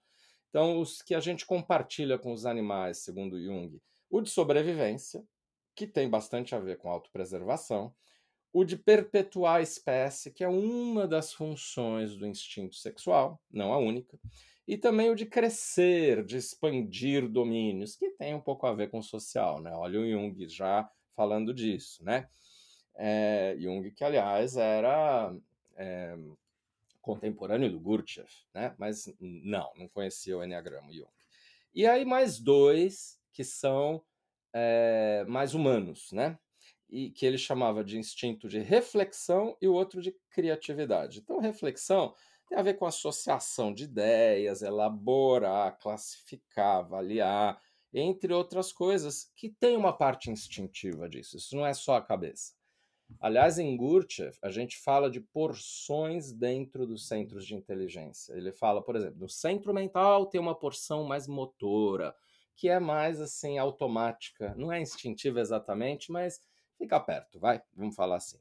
[0.49, 5.25] Então, os que a gente compartilha com os animais, segundo Jung, o de sobrevivência,
[5.75, 7.95] que tem bastante a ver com autopreservação,
[8.53, 13.79] o de perpetuar a espécie, que é uma das funções do instinto sexual, não a
[13.79, 14.19] única,
[14.67, 18.99] e também o de crescer, de expandir domínios, que tem um pouco a ver com
[18.99, 19.73] o social, né?
[19.73, 22.29] Olha o Jung já falando disso, né?
[22.97, 25.35] É, Jung, que aliás era
[25.77, 26.17] é,
[27.01, 28.75] contemporâneo do Gurdjieff, né?
[28.79, 31.11] Mas não, não conhecia o Enneagrama Jung.
[31.75, 34.03] E aí mais dois que são
[34.53, 36.39] é, mais humanos, né?
[36.89, 41.21] E que ele chamava de instinto de reflexão e o outro de criatividade.
[41.21, 42.15] Então, reflexão
[42.49, 47.61] tem a ver com associação de ideias, elaborar, classificar, avaliar,
[47.95, 51.37] entre outras coisas, que tem uma parte instintiva disso.
[51.37, 52.53] Isso não é só a cabeça.
[53.19, 58.33] Aliás, em Gurdjieff, a gente fala de porções dentro dos centros de inteligência.
[58.35, 62.15] Ele fala, por exemplo, no centro mental tem uma porção mais motora,
[62.57, 66.43] que é mais assim automática, não é instintiva exatamente, mas
[66.77, 68.39] fica perto, vai, vamos falar assim.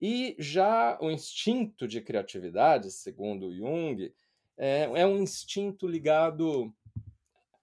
[0.00, 4.12] E já o instinto de criatividade, segundo Jung,
[4.56, 6.72] é, é um instinto ligado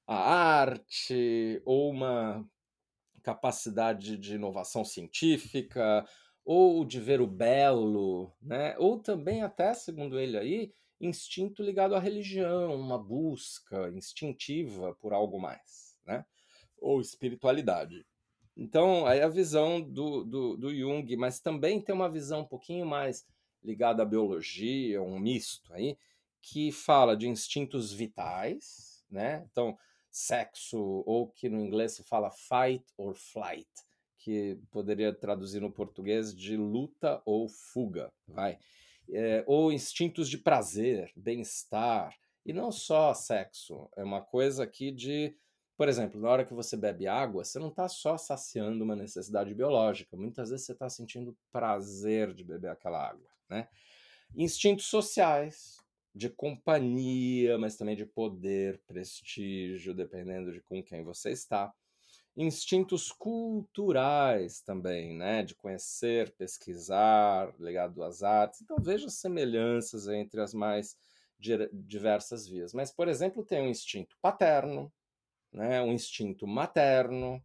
[0.08, 2.48] à arte ou uma
[3.22, 6.06] capacidade de inovação científica
[6.44, 8.76] ou de ver o belo, né?
[8.78, 10.74] Ou também até, segundo ele aí,
[11.06, 16.26] instinto ligado à religião, uma busca instintiva por algo mais, né?
[16.78, 18.06] Ou espiritualidade.
[18.56, 22.86] Então, aí a visão do, do, do Jung, mas também tem uma visão um pouquinho
[22.86, 23.26] mais
[23.64, 25.98] ligada à biologia, um misto aí,
[26.42, 29.46] que fala de instintos vitais, né?
[29.50, 29.78] Então,
[30.12, 33.70] sexo, ou que no inglês se fala fight or flight,
[34.20, 38.60] que poderia traduzir no português de luta ou fuga, vai
[39.10, 43.90] é, ou instintos de prazer, bem-estar, e não só sexo.
[43.96, 45.36] É uma coisa aqui de,
[45.78, 49.54] por exemplo, na hora que você bebe água, você não está só saciando uma necessidade
[49.54, 53.68] biológica, muitas vezes você está sentindo prazer de beber aquela água, né?
[54.36, 55.78] Instintos sociais,
[56.14, 61.74] de companhia, mas também de poder, prestígio, dependendo de com quem você está
[62.36, 65.44] instintos culturais também, né?
[65.44, 68.62] De conhecer, pesquisar, ligado às artes.
[68.62, 70.98] Então veja semelhanças entre as mais
[71.40, 72.74] diversas vias.
[72.74, 74.92] Mas, por exemplo, tem um instinto paterno,
[75.52, 75.82] né?
[75.82, 77.44] Um instinto materno,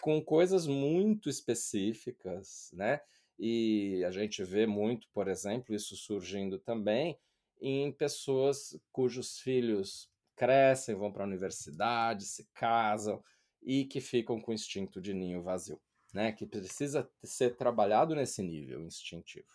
[0.00, 3.00] com coisas muito específicas, né?
[3.38, 7.18] E a gente vê muito, por exemplo, isso surgindo também
[7.60, 13.22] em pessoas cujos filhos crescem, vão para a universidade, se casam,
[13.62, 15.80] e que ficam com instinto de ninho vazio,
[16.12, 16.32] né?
[16.32, 19.46] Que precisa ser trabalhado nesse nível instintivo.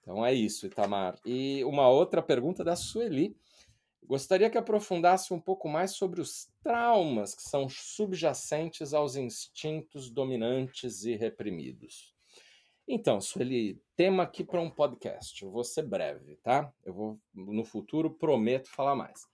[0.00, 1.18] Então é isso, Itamar.
[1.24, 3.36] E uma outra pergunta da Sueli.
[4.06, 11.04] Gostaria que aprofundasse um pouco mais sobre os traumas que são subjacentes aos instintos dominantes
[11.04, 12.14] e reprimidos.
[12.86, 15.42] Então, Sueli, tema aqui para um podcast.
[15.42, 16.70] Eu vou ser breve, tá?
[16.84, 19.26] Eu vou, no futuro, prometo falar mais.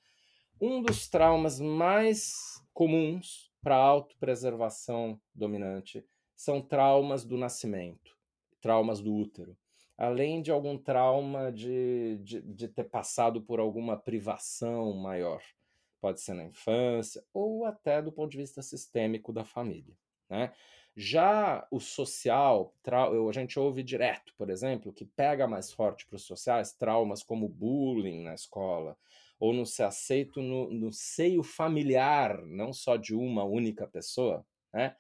[0.60, 8.16] Um dos traumas mais comuns para a autopreservação dominante são traumas do nascimento,
[8.60, 9.56] traumas do útero,
[9.96, 15.42] além de algum trauma de, de, de ter passado por alguma privação maior.
[16.00, 19.94] Pode ser na infância ou até do ponto de vista sistêmico da família.
[20.30, 20.50] Né?
[20.96, 22.74] Já o social,
[23.28, 27.48] a gente ouve direto, por exemplo, que pega mais forte para os sociais traumas como
[27.48, 28.96] bullying na escola,
[29.40, 34.94] ou não ser aceito no, no seio familiar, não só de uma única pessoa, né?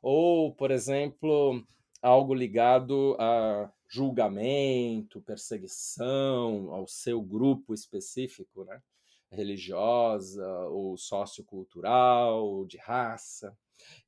[0.00, 1.64] Ou, por exemplo,
[2.00, 8.82] algo ligado a julgamento, perseguição ao seu grupo específico, né?
[9.30, 13.56] religiosa ou sociocultural, de raça.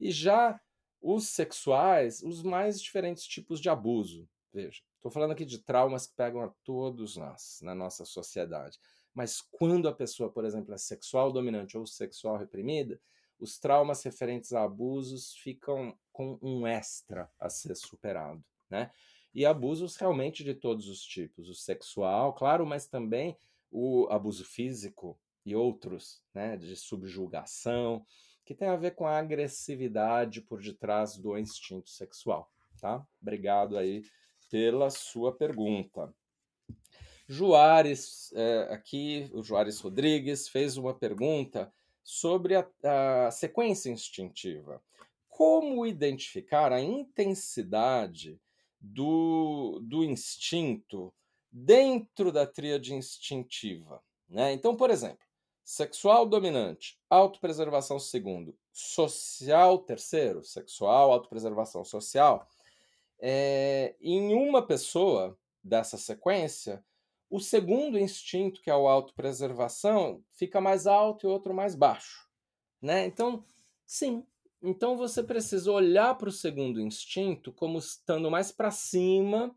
[0.00, 0.60] E já
[1.00, 4.28] os sexuais, os mais diferentes tipos de abuso.
[4.52, 8.78] Veja, estou falando aqui de traumas que pegam a todos nós, na nossa sociedade.
[9.14, 13.00] Mas quando a pessoa, por exemplo, é sexual dominante ou sexual reprimida,
[13.38, 18.90] os traumas referentes a abusos ficam com um extra a ser superado, né?
[19.34, 23.36] E abusos realmente de todos os tipos, o sexual, claro, mas também
[23.70, 28.06] o abuso físico e outros, né, de subjugação,
[28.44, 32.50] que tem a ver com a agressividade por detrás do instinto sexual,
[32.80, 33.06] tá?
[33.20, 34.02] Obrigado aí
[34.50, 36.14] pela sua pergunta.
[37.26, 41.72] Juarez, é, aqui, o Juarez Rodrigues, fez uma pergunta
[42.02, 42.68] sobre a,
[43.26, 44.82] a sequência instintiva.
[45.28, 48.38] Como identificar a intensidade
[48.78, 51.12] do, do instinto
[51.50, 54.02] dentro da tríade instintiva?
[54.28, 54.52] Né?
[54.52, 55.24] Então, por exemplo,
[55.64, 62.46] sexual dominante, autopreservação segundo, social terceiro, sexual, autopreservação social,
[63.18, 66.84] é, em uma pessoa dessa sequência,
[67.30, 72.28] o segundo instinto, que é o autopreservação, fica mais alto e outro mais baixo.
[72.80, 73.06] Né?
[73.06, 73.44] Então,
[73.86, 74.24] sim.
[74.62, 79.54] Então você precisa olhar para o segundo instinto como estando mais para cima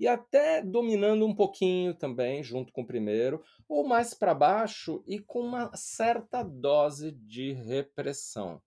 [0.00, 5.18] e até dominando um pouquinho também, junto com o primeiro, ou mais para baixo e
[5.18, 8.60] com uma certa dose de repressão.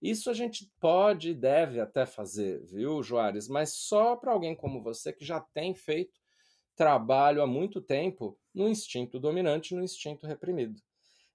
[0.00, 3.48] Isso a gente pode e deve até fazer, viu, Joares?
[3.48, 6.20] Mas só para alguém como você que já tem feito
[6.74, 10.80] trabalho há muito tempo no instinto dominante, no instinto reprimido.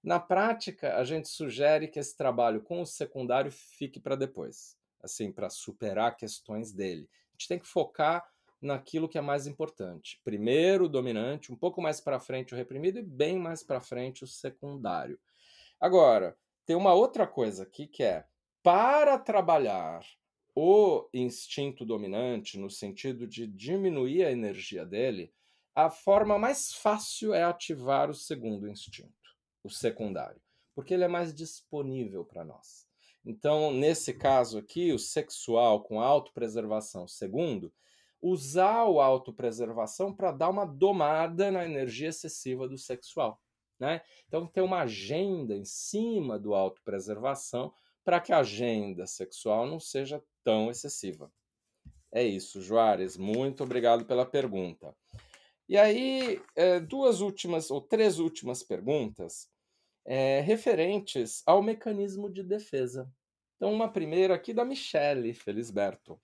[0.02, 5.32] Na prática, a gente sugere que esse trabalho com o secundário fique para depois, assim,
[5.32, 7.08] para superar questões dele.
[7.10, 8.24] A gente tem que focar
[8.60, 10.20] naquilo que é mais importante.
[10.24, 14.24] Primeiro o dominante, um pouco mais para frente o reprimido e bem mais para frente
[14.24, 15.18] o secundário.
[15.80, 16.36] Agora,
[16.66, 18.24] tem uma outra coisa aqui que é
[18.62, 20.04] para trabalhar
[20.60, 25.32] o instinto dominante, no sentido de diminuir a energia dele,
[25.72, 30.42] a forma mais fácil é ativar o segundo instinto, o secundário,
[30.74, 32.88] porque ele é mais disponível para nós.
[33.24, 37.72] Então, nesse caso aqui, o sexual com autopreservação segundo,
[38.20, 43.40] usar o autopreservação para dar uma domada na energia excessiva do sexual.
[43.78, 44.02] Né?
[44.26, 47.72] Então, ter uma agenda em cima do autopreservação
[48.08, 51.30] para que a agenda sexual não seja tão excessiva.
[52.10, 53.18] É isso, Juarez.
[53.18, 54.96] Muito obrigado pela pergunta.
[55.68, 59.50] E aí, é, duas últimas, ou três últimas perguntas
[60.06, 63.12] é, referentes ao mecanismo de defesa.
[63.56, 66.18] Então, uma primeira aqui da Michele Felisberto.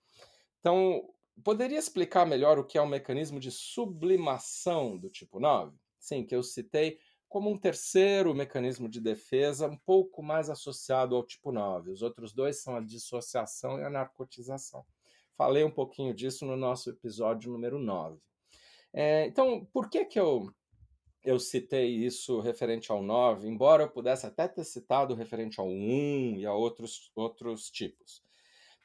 [0.59, 1.07] Então,
[1.43, 5.77] poderia explicar melhor o que é o mecanismo de sublimação do tipo 9?
[5.99, 6.97] Sim, que eu citei
[7.35, 11.91] como um terceiro mecanismo de defesa, um pouco mais associado ao tipo 9.
[11.91, 14.85] Os outros dois são a dissociação e a narcotização.
[15.35, 18.21] Falei um pouquinho disso no nosso episódio número 9.
[18.93, 20.49] É, então, por que, que eu,
[21.25, 26.37] eu citei isso referente ao 9, embora eu pudesse até ter citado referente ao 1
[26.37, 28.23] e a outros, outros tipos?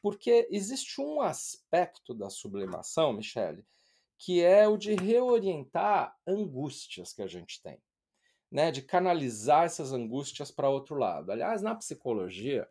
[0.03, 3.65] Porque existe um aspecto da sublimação, Michele,
[4.19, 7.81] que é o de reorientar angústias que a gente tem
[8.51, 11.31] né, de canalizar essas angústias para outro lado.
[11.31, 12.69] Aliás, na psicologia,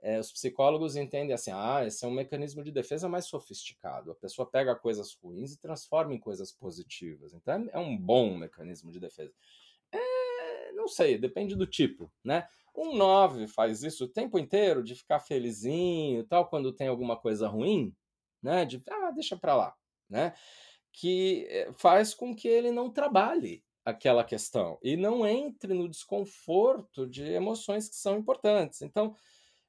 [0.00, 4.10] é, os psicólogos entendem assim: ah, esse é um mecanismo de defesa mais sofisticado.
[4.10, 7.32] A pessoa pega coisas ruins e transforma em coisas positivas.
[7.32, 9.32] Então, é um bom mecanismo de defesa.
[9.90, 12.46] É, não sei, depende do tipo, né?
[12.76, 17.48] Um 9 faz isso o tempo inteiro, de ficar felizinho tal, quando tem alguma coisa
[17.48, 17.94] ruim,
[18.42, 18.66] né?
[18.66, 19.74] De, ah, deixa para lá,
[20.08, 20.34] né?
[20.92, 27.06] Que eh, faz com que ele não trabalhe aquela questão e não entre no desconforto
[27.06, 28.80] de emoções que são importantes.
[28.82, 29.14] Então,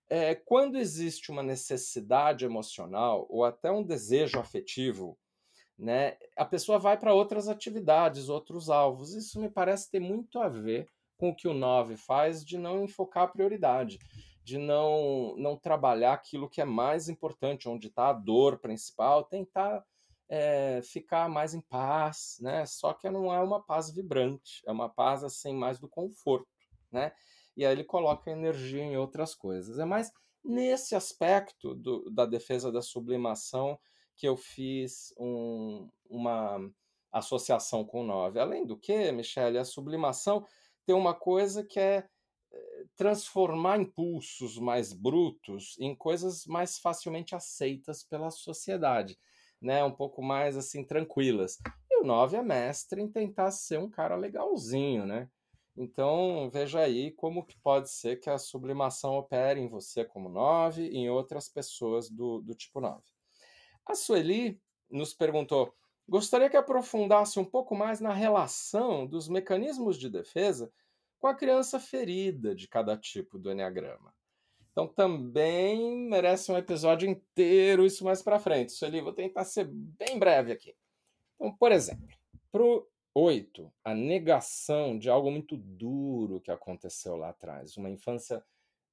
[0.10, 5.18] é, quando existe uma necessidade emocional ou até um desejo afetivo,
[5.78, 9.14] né, a pessoa vai para outras atividades, outros alvos.
[9.14, 10.88] Isso me parece ter muito a ver
[11.18, 14.00] com o que o 9 faz de não enfocar a prioridade,
[14.44, 19.84] de não, não trabalhar aquilo que é mais importante, onde está a dor principal, tentar
[20.28, 22.66] é, ficar mais em paz, né?
[22.66, 26.48] Só que não é uma paz vibrante, é uma paz assim mais do conforto,
[26.92, 27.12] né?
[27.56, 29.80] E aí ele coloca energia em outras coisas.
[29.80, 30.12] É mais
[30.44, 33.80] nesse aspecto do, da defesa da sublimação
[34.16, 36.60] que eu fiz um, uma
[37.12, 38.40] associação com o 9.
[38.40, 40.46] Além do que, Michele, a sublimação
[40.86, 42.08] tem uma coisa que é
[42.52, 49.18] eh, transformar impulsos mais brutos em coisas mais facilmente aceitas pela sociedade
[49.62, 51.58] né, um pouco mais assim tranquilas.
[51.90, 55.30] E o 9 é mestre em tentar ser um cara legalzinho, né?
[55.78, 60.88] Então, veja aí como que pode ser que a sublimação opere em você como 9
[60.88, 63.04] e em outras pessoas do, do tipo 9.
[63.86, 65.76] A Sueli nos perguntou:
[66.08, 70.72] gostaria que aprofundasse um pouco mais na relação dos mecanismos de defesa
[71.20, 74.14] com a criança ferida de cada tipo do Enneagrama.
[74.76, 78.70] Então também merece um episódio inteiro isso mais para frente.
[78.70, 80.76] Isso ali, vou tentar ser bem breve aqui.
[81.36, 82.06] Então, por exemplo,
[82.52, 88.44] para o 8, a negação de algo muito duro que aconteceu lá atrás, uma infância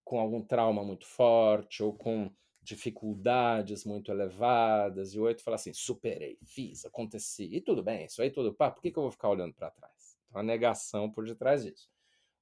[0.05, 2.31] com algum trauma muito forte ou com
[2.63, 8.23] dificuldades muito elevadas, e o oito fala assim: superei, fiz, aconteci, e tudo bem, isso
[8.23, 10.17] aí tudo, pá, por que, que eu vou ficar olhando para trás?
[10.29, 11.91] Então, a negação por detrás disso.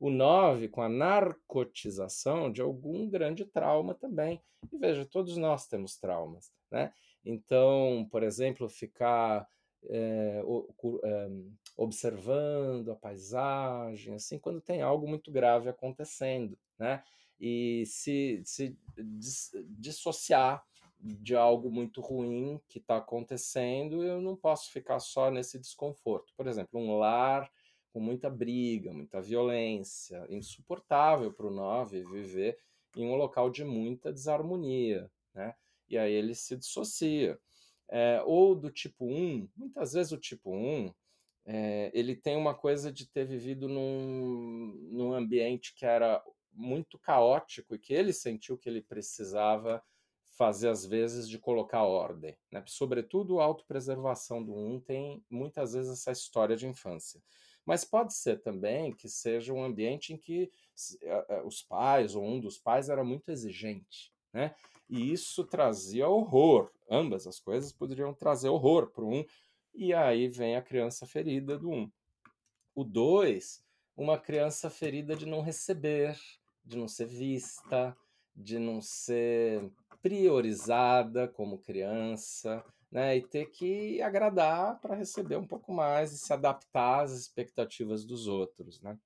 [0.01, 4.43] O nove com a narcotização de algum grande trauma também.
[4.73, 6.93] E veja, todos nós temos traumas, né?
[7.25, 9.47] Então, por exemplo, ficar
[9.85, 10.43] é,
[11.77, 17.03] observando a paisagem, assim, quando tem algo muito grave acontecendo, né?
[17.39, 18.77] E se, se
[19.79, 20.63] dissociar
[20.99, 26.35] de algo muito ruim que está acontecendo, eu não posso ficar só nesse desconforto.
[26.37, 27.51] Por exemplo, um lar
[27.93, 32.59] com muita briga, muita violência, insuportável para o 9 viver
[32.97, 35.55] em um local de muita desarmonia, né?
[35.89, 37.39] E aí ele se dissocia.
[37.89, 40.95] É, ou do tipo 1, muitas vezes o tipo 1
[41.45, 46.23] é, ele tem uma coisa de ter vivido num, num ambiente que era
[46.53, 49.83] muito caótico e que ele sentiu que ele precisava
[50.37, 52.37] fazer às vezes de colocar ordem.
[52.51, 52.63] Né?
[52.67, 57.21] Sobretudo a autopreservação do um tem muitas vezes essa história de infância.
[57.65, 60.51] Mas pode ser também que seja um ambiente em que
[61.45, 64.13] os pais ou um dos pais era muito exigente.
[64.33, 64.55] Né?
[64.89, 66.71] E isso trazia horror.
[66.91, 69.25] Ambas as coisas poderiam trazer horror para um.
[69.75, 71.91] E aí vem a criança ferida do um.
[72.75, 73.65] O dois,
[73.97, 76.19] uma criança ferida de não receber,
[76.65, 77.97] de não ser vista,
[78.35, 83.17] de não ser priorizada como criança, né?
[83.17, 88.27] E ter que agradar para receber um pouco mais e se adaptar às expectativas dos
[88.27, 88.99] outros, né?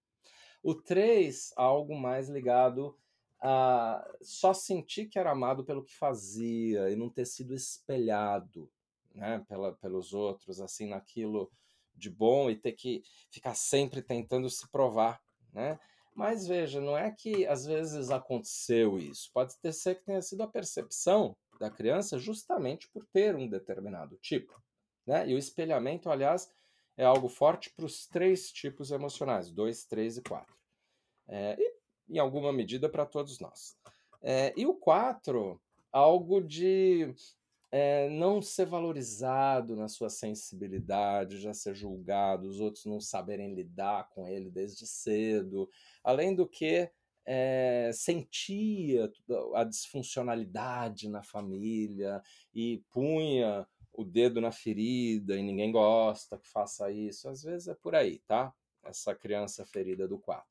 [0.63, 2.97] O 3, algo mais ligado
[3.41, 8.71] a só sentir que era amado pelo que fazia e não ter sido espelhado,
[9.15, 11.53] né, pela, pelos outros, assim, naquilo
[11.95, 15.21] de bom e ter que ficar sempre tentando se provar,
[15.53, 15.79] né?
[16.15, 19.31] Mas veja, não é que às vezes aconteceu isso.
[19.33, 24.17] Pode ter ser que tenha sido a percepção da criança justamente por ter um determinado
[24.17, 24.53] tipo.
[25.07, 25.29] Né?
[25.29, 26.51] E o espelhamento, aliás,
[26.97, 30.55] é algo forte para os três tipos emocionais: dois, três e quatro.
[31.29, 31.75] É, e,
[32.09, 33.77] em alguma medida, para todos nós.
[34.23, 35.61] É, e o quatro,
[35.93, 37.15] algo de
[37.71, 44.09] é, não ser valorizado na sua sensibilidade, já ser julgado, os outros não saberem lidar
[44.11, 45.69] com ele desde cedo,
[46.03, 46.91] além do que
[47.27, 49.11] é, sentia
[49.55, 52.23] a disfuncionalidade na família
[52.55, 57.29] e punha o dedo na ferida e ninguém gosta que faça isso.
[57.29, 58.53] Às vezes é por aí, tá?
[58.85, 60.45] Essa criança ferida do 4.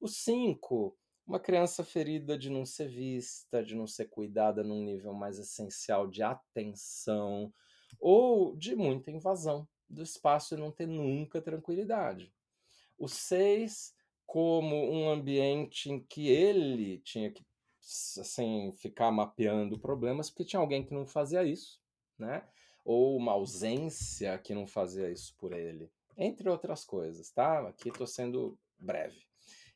[0.00, 0.96] O 5
[1.30, 6.08] uma criança ferida de não ser vista, de não ser cuidada num nível mais essencial
[6.08, 7.54] de atenção,
[8.00, 12.34] ou de muita invasão do espaço e não ter nunca tranquilidade.
[12.98, 13.94] O seis,
[14.30, 17.44] como um ambiente em que ele tinha que
[18.20, 21.80] assim, ficar mapeando problemas, porque tinha alguém que não fazia isso,
[22.16, 22.44] né?
[22.84, 27.66] Ou uma ausência que não fazia isso por ele, entre outras coisas, tá?
[27.66, 29.20] Aqui estou sendo breve.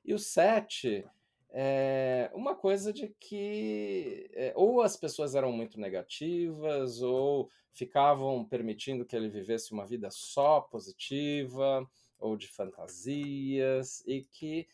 [0.05, 1.05] E o sete
[1.51, 9.05] é uma coisa de que é, ou as pessoas eram muito negativas ou ficavam permitindo
[9.05, 11.85] que ele vivesse uma vida só positiva
[12.19, 14.69] ou de fantasias e que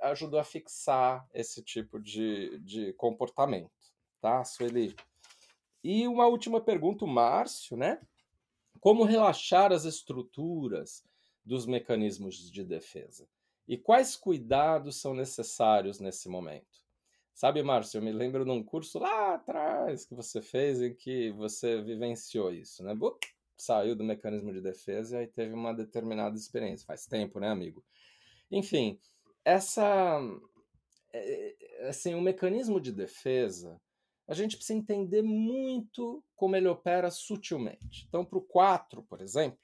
[0.00, 4.94] ajudou a fixar esse tipo de, de comportamento, tá, Sueli?
[5.82, 8.00] E uma última pergunta, o Márcio, né?
[8.80, 11.04] Como relaxar as estruturas
[11.44, 13.28] dos mecanismos de defesa?
[13.66, 16.84] E quais cuidados são necessários nesse momento?
[17.34, 21.82] Sabe, Márcio, eu me lembro num curso lá atrás que você fez em que você
[21.82, 22.94] vivenciou isso, né?
[23.56, 26.86] Saiu do mecanismo de defesa e teve uma determinada experiência.
[26.86, 27.84] Faz tempo, né, amigo?
[28.50, 28.98] Enfim,
[29.44, 30.20] essa.
[31.12, 33.80] É, é, assim, o mecanismo de defesa,
[34.26, 38.06] a gente precisa entender muito como ele opera sutilmente.
[38.08, 39.58] Então, para o 4, por exemplo,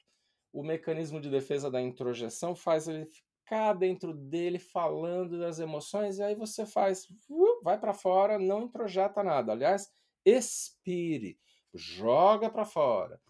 [0.52, 6.22] o mecanismo de defesa da introjeção faz ele ficar dentro dele falando das emoções e
[6.22, 9.52] aí você faz, uh, vai para fora, não introjeta nada.
[9.52, 9.92] Aliás,
[10.24, 11.38] expire,
[11.74, 13.20] joga para fora.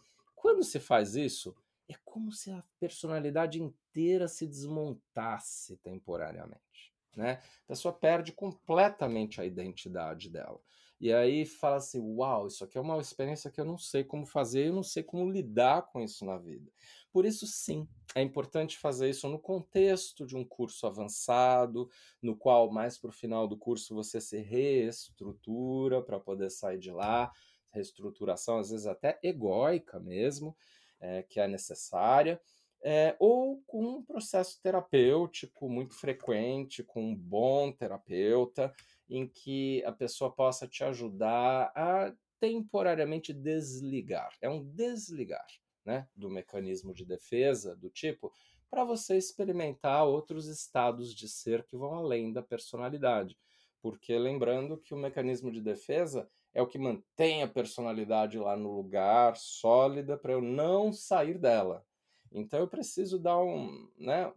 [0.40, 1.54] Quando se faz isso,
[1.86, 6.94] é como se a personalidade inteira se desmontasse temporariamente.
[7.14, 7.42] Né?
[7.64, 10.58] A pessoa perde completamente a identidade dela.
[10.98, 14.24] E aí fala assim: uau, isso aqui é uma experiência que eu não sei como
[14.24, 16.72] fazer, eu não sei como lidar com isso na vida.
[17.12, 21.86] Por isso, sim, é importante fazer isso no contexto de um curso avançado,
[22.22, 26.90] no qual, mais para o final do curso, você se reestrutura para poder sair de
[26.90, 27.30] lá.
[27.72, 30.56] Reestruturação, às vezes até egóica mesmo,
[31.00, 32.40] é, que é necessária.
[32.82, 38.72] É, ou com um processo terapêutico muito frequente, com um bom terapeuta,
[39.08, 44.30] em que a pessoa possa te ajudar a temporariamente desligar.
[44.40, 45.46] É um desligar
[45.84, 48.32] né, do mecanismo de defesa do tipo
[48.70, 53.36] para você experimentar outros estados de ser que vão além da personalidade.
[53.82, 58.74] Porque lembrando que o mecanismo de defesa é o que mantém a personalidade lá no
[58.74, 61.84] lugar, sólida, para eu não sair dela.
[62.32, 64.32] Então eu preciso dar um, né,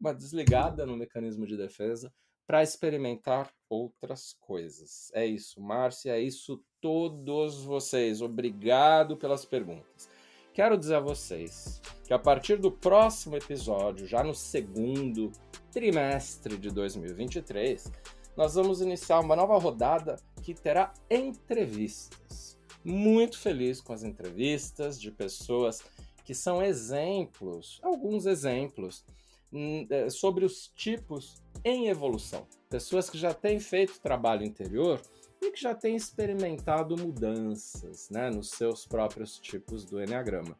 [0.00, 2.12] uma desligada no mecanismo de defesa
[2.46, 5.10] para experimentar outras coisas.
[5.12, 8.22] É isso, Márcia, é isso todos vocês.
[8.22, 10.08] Obrigado pelas perguntas.
[10.54, 15.30] Quero dizer a vocês que a partir do próximo episódio, já no segundo
[15.70, 17.92] trimestre de 2023,
[18.36, 20.16] nós vamos iniciar uma nova rodada
[20.46, 22.56] que terá entrevistas.
[22.84, 25.82] Muito feliz com as entrevistas de pessoas
[26.24, 29.04] que são exemplos, alguns exemplos,
[29.52, 32.46] hum, é, sobre os tipos em evolução.
[32.70, 35.02] Pessoas que já têm feito trabalho interior
[35.42, 40.56] e que já têm experimentado mudanças né, nos seus próprios tipos do Enneagrama.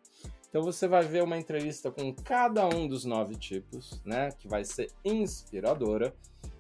[0.49, 4.65] Então você vai ver uma entrevista com cada um dos nove tipos, né, que vai
[4.65, 6.13] ser inspiradora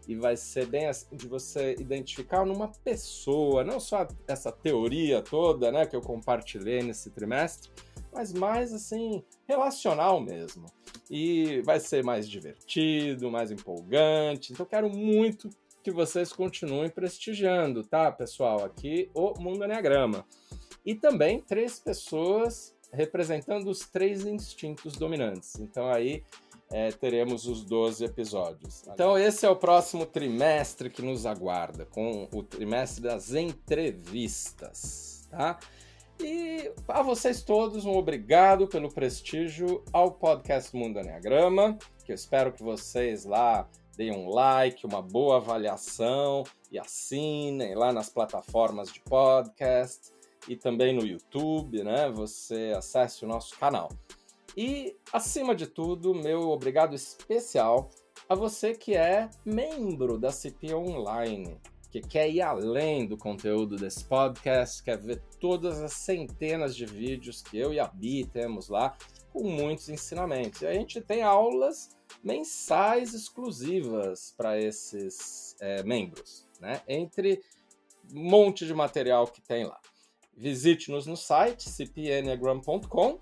[0.07, 5.72] e vai ser bem assim de você identificar numa pessoa, não só essa teoria toda,
[5.72, 7.70] né, que eu compartilhei nesse trimestre,
[8.12, 10.66] mas mais assim, relacional mesmo.
[11.11, 14.52] E vai ser mais divertido, mais empolgante.
[14.52, 15.50] Então quero muito
[15.82, 18.64] que vocês continuem prestigiando, tá, pessoal?
[18.64, 20.24] Aqui o Mundo Enneagrama.
[20.84, 25.59] E também três pessoas representando os três instintos dominantes.
[25.61, 26.24] Então aí
[26.71, 28.83] é, teremos os 12 episódios.
[28.89, 35.59] Então esse é o próximo trimestre que nos aguarda, com o trimestre das entrevistas, tá?
[36.19, 42.53] E a vocês todos, um obrigado pelo prestígio ao podcast Mundo Enneagrama, que eu espero
[42.53, 49.01] que vocês lá deem um like, uma boa avaliação e assinem lá nas plataformas de
[49.01, 50.12] podcast
[50.49, 52.11] e também no YouTube, né?
[52.11, 53.91] Você acesse o nosso canal.
[54.57, 57.90] E, acima de tudo, meu obrigado especial
[58.28, 64.04] a você que é membro da CP Online que quer ir além do conteúdo desse
[64.04, 68.96] podcast, quer ver todas as centenas de vídeos que eu e a Bi temos lá,
[69.32, 70.62] com muitos ensinamentos.
[70.62, 76.82] E a gente tem aulas mensais exclusivas para esses é, membros, né?
[76.88, 77.40] Entre
[78.12, 79.80] um monte de material que tem lá.
[80.36, 83.18] Visite-nos no site cpnagram.com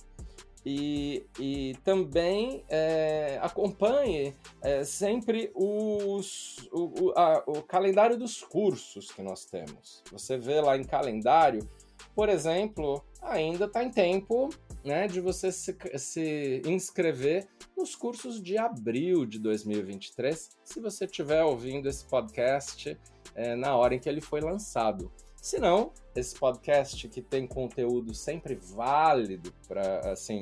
[0.64, 9.10] e, e também é, acompanhe é, sempre os, o, o, a, o calendário dos cursos
[9.10, 10.02] que nós temos.
[10.10, 11.68] Você vê lá em calendário,
[12.14, 14.48] por exemplo, ainda está em tempo
[14.84, 21.42] né, de você se, se inscrever nos cursos de abril de 2023, se você estiver
[21.42, 22.96] ouvindo esse podcast
[23.34, 25.10] é, na hora em que ele foi lançado.
[25.44, 30.40] Se não, esse podcast que tem conteúdo sempre válido para assim,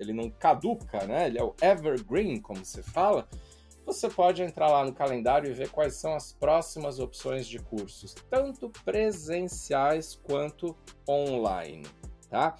[0.00, 1.26] ele não caduca, né?
[1.26, 3.28] Ele é o evergreen, como se fala.
[3.84, 8.14] Você pode entrar lá no calendário e ver quais são as próximas opções de cursos,
[8.30, 10.74] tanto presenciais quanto
[11.06, 11.86] online,
[12.30, 12.56] tá?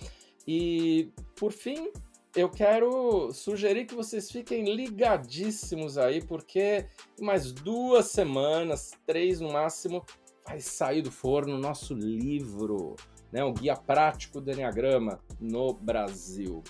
[0.46, 1.90] E por fim,
[2.36, 6.86] eu quero sugerir que vocês fiquem ligadíssimos aí, porque
[7.18, 10.04] mais duas semanas, três no máximo,
[10.48, 12.96] vai sair do forno o nosso livro,
[13.30, 16.62] né, o Guia Prático do Enneagrama no Brasil.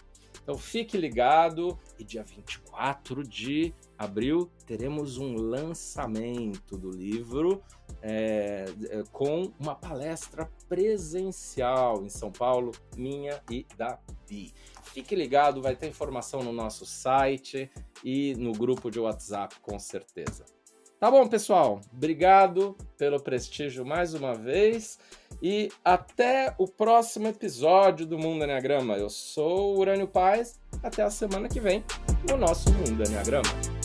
[0.42, 7.62] Então fique ligado e dia 24 de abril teremos um lançamento do livro
[8.00, 14.52] é, é, com uma palestra presencial em São Paulo, minha e da Bi.
[14.84, 17.70] Fique ligado, vai ter informação no nosso site
[18.02, 20.57] e no grupo de WhatsApp, com certeza.
[21.00, 21.80] Tá bom, pessoal?
[21.92, 24.98] Obrigado pelo prestígio mais uma vez
[25.40, 28.96] e até o próximo episódio do Mundo Enneagrama.
[28.96, 30.58] Eu sou o Urânio Paz.
[30.82, 31.84] Até a semana que vem
[32.28, 33.77] no nosso Mundo Enneagrama.